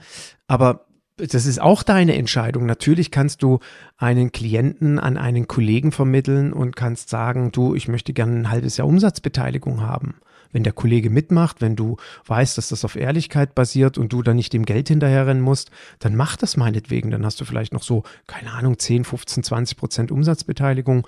aber 0.47 0.87
das 1.29 1.47
ist 1.47 1.61
auch 1.61 1.83
deine 1.83 2.17
Entscheidung. 2.17 2.67
Natürlich 2.67 3.11
kannst 3.11 3.43
du 3.43 3.61
einen 3.97 4.33
Klienten 4.33 4.99
an 4.99 5.17
einen 5.17 5.47
Kollegen 5.47 5.93
vermitteln 5.93 6.53
und 6.53 6.75
kannst 6.75 7.09
sagen, 7.09 7.53
du, 7.53 7.75
ich 7.75 7.89
möchte 7.89 8.13
gerne 8.13 8.37
ein 8.37 8.51
halbes 8.51 8.77
Jahr 8.77 8.89
Umsatzbeteiligung 8.89 9.83
haben. 9.83 10.17
Wenn 10.51 10.65
der 10.65 10.73
Kollege 10.73 11.09
mitmacht, 11.09 11.61
wenn 11.61 11.77
du 11.77 11.97
weißt, 12.27 12.59
dass 12.59 12.69
das 12.69 12.85
auf 12.85 12.97
Ehrlichkeit 12.97 13.55
basiert 13.55 13.97
und 13.97 14.13
du 14.13 14.23
dann 14.23 14.37
nicht 14.37 14.53
dem 14.53 14.67
Geld 14.67 14.89
hinterherrennen 14.89 15.43
musst, 15.43 15.71
dann 15.99 16.15
mach 16.15 16.37
das 16.37 16.57
meinetwegen. 16.57 17.11
Dann 17.11 17.25
hast 17.25 17.41
du 17.41 17.45
vielleicht 17.45 17.73
noch 17.73 17.83
so, 17.83 18.03
keine 18.27 18.53
Ahnung, 18.53 18.79
10, 18.79 19.05
15, 19.05 19.45
20 19.45 19.77
Prozent 19.79 20.13
Umsatzbeteiligung. 20.13 21.07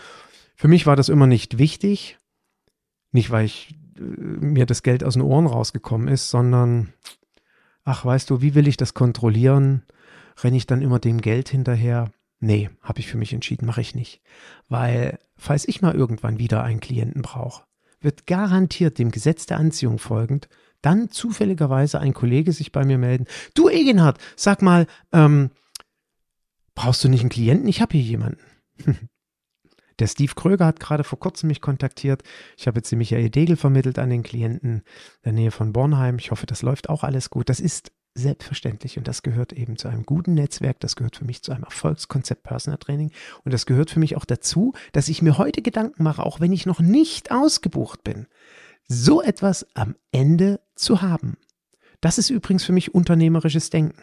Für 0.56 0.68
mich 0.68 0.86
war 0.86 0.96
das 0.96 1.08
immer 1.08 1.26
nicht 1.26 1.58
wichtig. 1.58 2.18
Nicht, 3.12 3.30
weil 3.30 3.44
ich, 3.44 3.74
äh, 3.96 4.00
mir 4.00 4.64
das 4.64 4.82
Geld 4.82 5.04
aus 5.04 5.14
den 5.14 5.22
Ohren 5.22 5.46
rausgekommen 5.46 6.08
ist, 6.08 6.30
sondern 6.30 6.94
ach, 7.84 8.04
weißt 8.04 8.30
du, 8.30 8.40
wie 8.40 8.54
will 8.54 8.66
ich 8.66 8.76
das 8.76 8.94
kontrollieren? 8.94 9.82
Renne 10.42 10.56
ich 10.56 10.66
dann 10.66 10.82
immer 10.82 10.98
dem 10.98 11.20
Geld 11.20 11.48
hinterher? 11.48 12.10
Nee, 12.40 12.70
habe 12.82 13.00
ich 13.00 13.06
für 13.06 13.16
mich 13.16 13.32
entschieden, 13.32 13.66
mache 13.66 13.80
ich 13.80 13.94
nicht. 13.94 14.20
Weil, 14.68 15.18
falls 15.36 15.66
ich 15.68 15.82
mal 15.82 15.94
irgendwann 15.94 16.38
wieder 16.38 16.62
einen 16.62 16.80
Klienten 16.80 17.22
brauche, 17.22 17.64
wird 18.00 18.26
garantiert 18.26 18.98
dem 18.98 19.10
Gesetz 19.10 19.46
der 19.46 19.58
Anziehung 19.58 19.98
folgend 19.98 20.48
dann 20.84 21.10
zufälligerweise 21.10 21.98
ein 21.98 22.12
Kollege 22.12 22.52
sich 22.52 22.70
bei 22.70 22.84
mir 22.84 22.98
melden. 22.98 23.26
Du, 23.54 23.70
Egenhard, 23.70 24.18
sag 24.36 24.60
mal, 24.60 24.86
ähm, 25.12 25.50
brauchst 26.74 27.02
du 27.02 27.08
nicht 27.08 27.20
einen 27.20 27.30
Klienten? 27.30 27.68
Ich 27.68 27.80
habe 27.80 27.96
hier 27.96 28.02
jemanden. 28.02 28.40
Der 30.00 30.08
Steve 30.08 30.34
Kröger 30.34 30.66
hat 30.66 30.80
gerade 30.80 31.04
vor 31.04 31.20
kurzem 31.20 31.46
mich 31.46 31.60
kontaktiert. 31.60 32.22
Ich 32.56 32.66
habe 32.66 32.78
jetzt 32.78 32.90
die 32.90 32.96
Michael 32.96 33.30
Degel 33.30 33.56
vermittelt 33.56 33.98
an 33.98 34.10
den 34.10 34.24
Klienten 34.24 34.78
in 34.78 34.82
der 35.24 35.32
Nähe 35.32 35.50
von 35.52 35.72
Bornheim. 35.72 36.18
Ich 36.18 36.32
hoffe, 36.32 36.46
das 36.46 36.62
läuft 36.62 36.88
auch 36.88 37.04
alles 37.04 37.30
gut. 37.30 37.48
Das 37.48 37.60
ist 37.60 37.92
selbstverständlich 38.14 38.96
und 38.96 39.08
das 39.08 39.22
gehört 39.22 39.52
eben 39.52 39.76
zu 39.76 39.88
einem 39.88 40.04
guten 40.04 40.34
Netzwerk. 40.34 40.80
Das 40.80 40.96
gehört 40.96 41.16
für 41.16 41.24
mich 41.24 41.42
zu 41.42 41.52
einem 41.52 41.64
Erfolgskonzept 41.64 42.44
Personal 42.44 42.78
Training. 42.78 43.10
Und 43.44 43.52
das 43.52 43.66
gehört 43.66 43.90
für 43.90 43.98
mich 43.98 44.16
auch 44.16 44.24
dazu, 44.24 44.72
dass 44.92 45.08
ich 45.08 45.20
mir 45.20 45.36
heute 45.36 45.62
Gedanken 45.62 46.02
mache, 46.02 46.24
auch 46.24 46.40
wenn 46.40 46.52
ich 46.52 46.66
noch 46.66 46.80
nicht 46.80 47.30
ausgebucht 47.32 48.04
bin, 48.04 48.26
so 48.86 49.20
etwas 49.20 49.66
am 49.74 49.96
Ende 50.12 50.60
zu 50.76 51.02
haben. 51.02 51.36
Das 52.00 52.18
ist 52.18 52.30
übrigens 52.30 52.64
für 52.64 52.72
mich 52.72 52.94
unternehmerisches 52.94 53.70
Denken. 53.70 54.02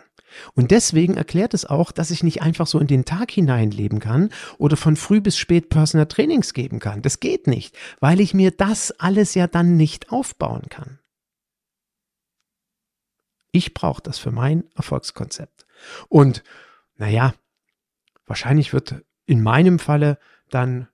Und 0.54 0.71
deswegen 0.71 1.17
erklärt 1.17 1.54
es 1.54 1.65
auch, 1.65 1.91
dass 1.91 2.10
ich 2.10 2.24
nicht 2.24 2.41
einfach 2.41 2.65
so 2.65 2.80
in 2.80 2.88
den 2.88 3.06
Tag 3.06 3.32
hineinleben 3.32 4.00
kann 4.00 4.30
oder 4.58 4.78
von 4.78 4.95
früh 4.95 5.21
bis 5.21 5.38
spät 5.38 5.69
Personal 5.69 6.08
Trainings 6.08 6.54
geben 6.54 6.80
kann. 6.80 7.02
Das 7.02 7.19
geht 7.19 7.47
nicht, 7.47 7.78
weil 8.00 8.19
ich 8.19 8.34
mir 8.34 8.52
das 8.52 8.91
alles 8.91 9.36
ja 9.36 9.47
dann 9.47 9.78
nicht 9.78 10.12
aufbauen 10.12 10.63
kann. 10.69 11.01
Ich 13.52 13.74
brauche 13.74 14.02
das 14.02 14.18
für 14.18 14.32
mein 14.32 14.64
Erfolgskonzept. 14.76 15.66
Und 16.10 16.44
naja, 16.96 17.34
wahrscheinlich 18.26 18.74
wird 18.74 19.04
in 19.26 19.42
meinem 19.42 19.80
Falle 19.80 20.18
dann, 20.50 20.88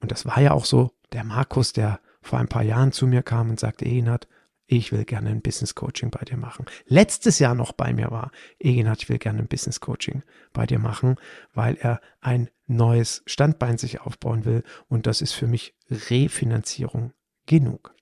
und 0.00 0.12
das 0.12 0.26
war 0.26 0.40
ja 0.40 0.52
auch 0.52 0.64
so, 0.64 0.92
der 1.12 1.24
Markus, 1.24 1.72
der 1.72 2.00
vor 2.20 2.38
ein 2.38 2.48
paar 2.48 2.62
Jahren 2.62 2.92
zu 2.92 3.06
mir 3.06 3.22
kam 3.22 3.50
und 3.50 3.60
sagte, 3.60 3.84
Egenhard, 3.84 4.28
ich 4.66 4.92
will 4.92 5.04
gerne 5.04 5.30
ein 5.30 5.42
Business 5.42 5.74
Coaching 5.74 6.10
bei 6.10 6.24
dir 6.24 6.36
machen. 6.36 6.64
Letztes 6.86 7.38
Jahr 7.38 7.54
noch 7.54 7.72
bei 7.72 7.92
mir 7.92 8.10
war, 8.10 8.30
Egenhard, 8.58 9.02
ich 9.02 9.08
will 9.08 9.18
gerne 9.18 9.40
ein 9.40 9.48
Business 9.48 9.80
Coaching 9.80 10.22
bei 10.52 10.66
dir 10.66 10.78
machen, 10.78 11.16
weil 11.52 11.76
er 11.76 12.00
ein 12.20 12.48
neues 12.66 13.22
Standbein 13.26 13.76
sich 13.76 14.00
aufbauen 14.00 14.44
will 14.44 14.62
und 14.88 15.06
das 15.06 15.20
ist 15.20 15.32
für 15.32 15.46
mich 15.46 15.74
Refinanzierung 15.90 17.12
genug. 17.46 17.94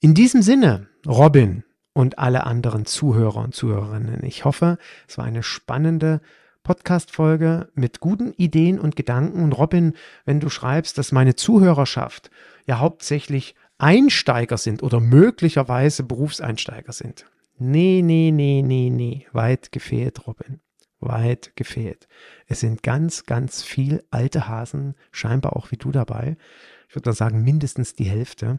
In 0.00 0.14
diesem 0.14 0.40
Sinne, 0.40 0.88
Robin 1.06 1.64
und 2.00 2.18
alle 2.18 2.46
anderen 2.46 2.86
Zuhörer 2.86 3.44
und 3.44 3.54
Zuhörerinnen, 3.54 4.24
ich 4.24 4.46
hoffe, 4.46 4.78
es 5.06 5.18
war 5.18 5.26
eine 5.26 5.42
spannende 5.42 6.22
Podcast-Folge 6.62 7.68
mit 7.74 8.00
guten 8.00 8.32
Ideen 8.32 8.78
und 8.78 8.96
Gedanken. 8.96 9.42
Und 9.42 9.52
Robin, 9.52 9.92
wenn 10.24 10.40
du 10.40 10.48
schreibst, 10.48 10.96
dass 10.96 11.12
meine 11.12 11.36
Zuhörerschaft 11.36 12.30
ja 12.66 12.78
hauptsächlich 12.78 13.54
Einsteiger 13.76 14.56
sind 14.56 14.82
oder 14.82 14.98
möglicherweise 14.98 16.02
Berufseinsteiger 16.02 16.92
sind. 16.92 17.26
Nee, 17.58 18.00
nee, 18.02 18.30
nee, 18.30 18.62
nee, 18.62 18.88
nee. 18.88 19.26
Weit 19.32 19.70
gefehlt, 19.70 20.26
Robin. 20.26 20.60
Weit 21.00 21.54
gefehlt. 21.54 22.08
Es 22.46 22.60
sind 22.60 22.82
ganz, 22.82 23.26
ganz 23.26 23.62
viel 23.62 24.02
alte 24.10 24.48
Hasen, 24.48 24.94
scheinbar 25.12 25.54
auch 25.54 25.70
wie 25.70 25.76
du 25.76 25.92
dabei. 25.92 26.38
Ich 26.88 26.94
würde 26.94 27.10
mal 27.10 27.14
sagen, 27.14 27.42
mindestens 27.42 27.94
die 27.94 28.04
Hälfte. 28.04 28.58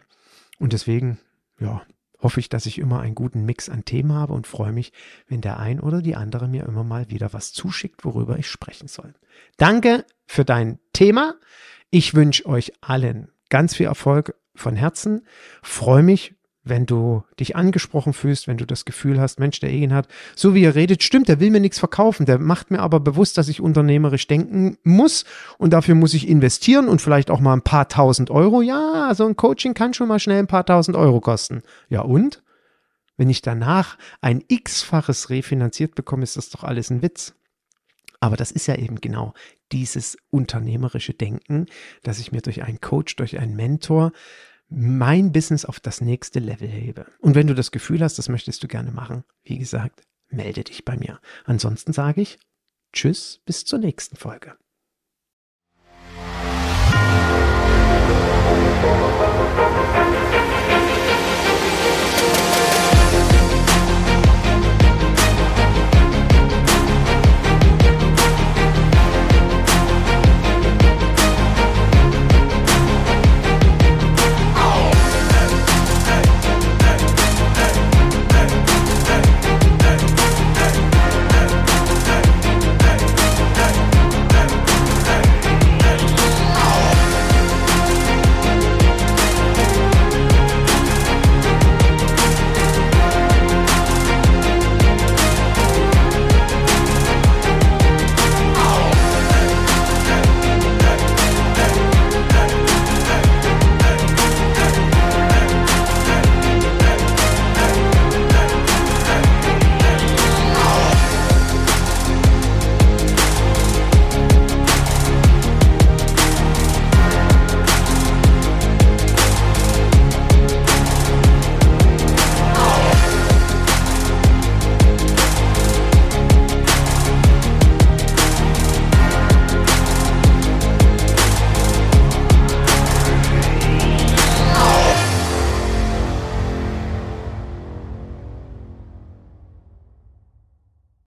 Und 0.60 0.74
deswegen, 0.74 1.20
ja, 1.60 1.82
hoffe 2.22 2.40
ich, 2.40 2.50
dass 2.50 2.66
ich 2.66 2.78
immer 2.78 3.02
einen 3.02 3.16
guten 3.16 3.46
Mix 3.46 3.70
an 3.70 3.86
Themen 3.86 4.14
habe 4.14 4.34
und 4.34 4.48
freue 4.48 4.72
mich, 4.72 4.94
wenn 5.28 5.42
der 5.42 5.60
ein 5.60 5.80
oder 5.80 6.02
die 6.02 6.16
andere 6.16 6.48
mir 6.48 6.66
immer 6.66 6.84
mal 6.84 7.10
wieder 7.10 7.34
was 7.34 7.52
zuschickt, 7.52 8.06
worüber 8.06 8.38
ich 8.38 8.48
sprechen 8.48 8.88
soll. 8.88 9.14
Danke 9.58 10.06
für 10.28 10.46
dein 10.46 10.80
Thema. 10.94 11.36
Ich 11.90 12.14
wünsche 12.14 12.46
euch 12.46 12.74
allen 12.82 13.32
ganz 13.50 13.76
viel 13.76 13.88
Erfolg 13.88 14.36
von 14.56 14.76
Herzen, 14.76 15.26
freue 15.62 16.04
mich, 16.04 16.36
wenn 16.64 16.86
du 16.86 17.24
dich 17.40 17.56
angesprochen 17.56 18.14
fühlst, 18.14 18.48
wenn 18.48 18.58
du 18.58 18.66
das 18.66 18.86
Gefühl 18.86 19.20
hast, 19.20 19.40
Mensch, 19.40 19.60
der 19.60 19.72
Egen 19.72 19.94
hat, 19.94 20.08
so 20.36 20.54
wie 20.54 20.64
er 20.64 20.76
redet, 20.76 21.04
stimmt, 21.04 21.28
der 21.28 21.40
will 21.40 21.50
mir 21.50 21.60
nichts 21.60 21.80
verkaufen, 21.80 22.26
der 22.26 22.38
macht 22.38 22.70
mir 22.70 22.80
aber 22.80 23.00
bewusst, 23.00 23.38
dass 23.38 23.48
ich 23.48 23.62
unternehmerisch 23.62 24.28
denken 24.28 24.78
muss 24.84 25.26
und 25.58 25.74
dafür 25.74 25.96
muss 25.96 26.14
ich 26.14 26.28
investieren 26.28 26.88
und 26.88 27.02
vielleicht 27.02 27.32
auch 27.32 27.40
mal 27.40 27.54
ein 27.54 27.64
paar 27.64 27.88
tausend 27.88 28.30
Euro. 28.30 28.62
Ja, 28.62 29.14
so 29.16 29.26
ein 29.26 29.36
Coaching 29.36 29.74
kann 29.74 29.94
schon 29.94 30.08
mal 30.08 30.20
schnell 30.20 30.40
ein 30.40 30.48
paar 30.48 30.66
tausend 30.66 30.96
Euro 30.96 31.20
kosten. 31.20 31.64
Ja 31.90 32.02
und? 32.02 32.44
Wenn 33.18 33.30
ich 33.30 33.42
danach 33.42 33.98
ein 34.22 34.44
x-faches 34.48 35.30
refinanziert 35.30 35.96
bekomme, 35.96 36.24
ist 36.24 36.38
das 36.38 36.50
doch 36.50 36.64
alles 36.64 36.90
ein 36.90 37.02
Witz. 37.02 37.36
Aber 38.20 38.38
das 38.38 38.52
ist 38.52 38.68
ja 38.68 38.76
eben 38.76 39.02
genau 39.02 39.34
dieses 39.72 40.18
unternehmerische 40.30 41.14
Denken, 41.14 41.66
dass 42.04 42.20
ich 42.20 42.32
mir 42.32 42.42
durch 42.42 42.64
einen 42.64 42.82
Coach, 42.82 43.16
durch 43.16 43.40
einen 43.40 43.56
Mentor 43.56 44.12
mein 44.72 45.32
Business 45.34 45.66
auf 45.66 45.80
das 45.80 46.02
nächste 46.02 46.40
Level 46.40 46.68
hebe. 46.68 47.06
Und 47.20 47.36
wenn 47.36 47.48
du 47.48 47.54
das 47.54 47.72
Gefühl 47.72 48.02
hast, 48.02 48.18
das 48.18 48.30
möchtest 48.30 48.64
du 48.64 48.68
gerne 48.68 48.92
machen, 48.92 49.24
wie 49.44 49.58
gesagt, 49.58 50.04
melde 50.30 50.64
dich 50.64 50.86
bei 50.86 50.96
mir. 50.98 51.20
Ansonsten 51.44 51.92
sage 51.94 52.22
ich 52.22 52.40
Tschüss, 52.94 53.42
bis 53.46 53.66
zur 53.66 53.80
nächsten 53.80 54.16
Folge. 54.16 54.56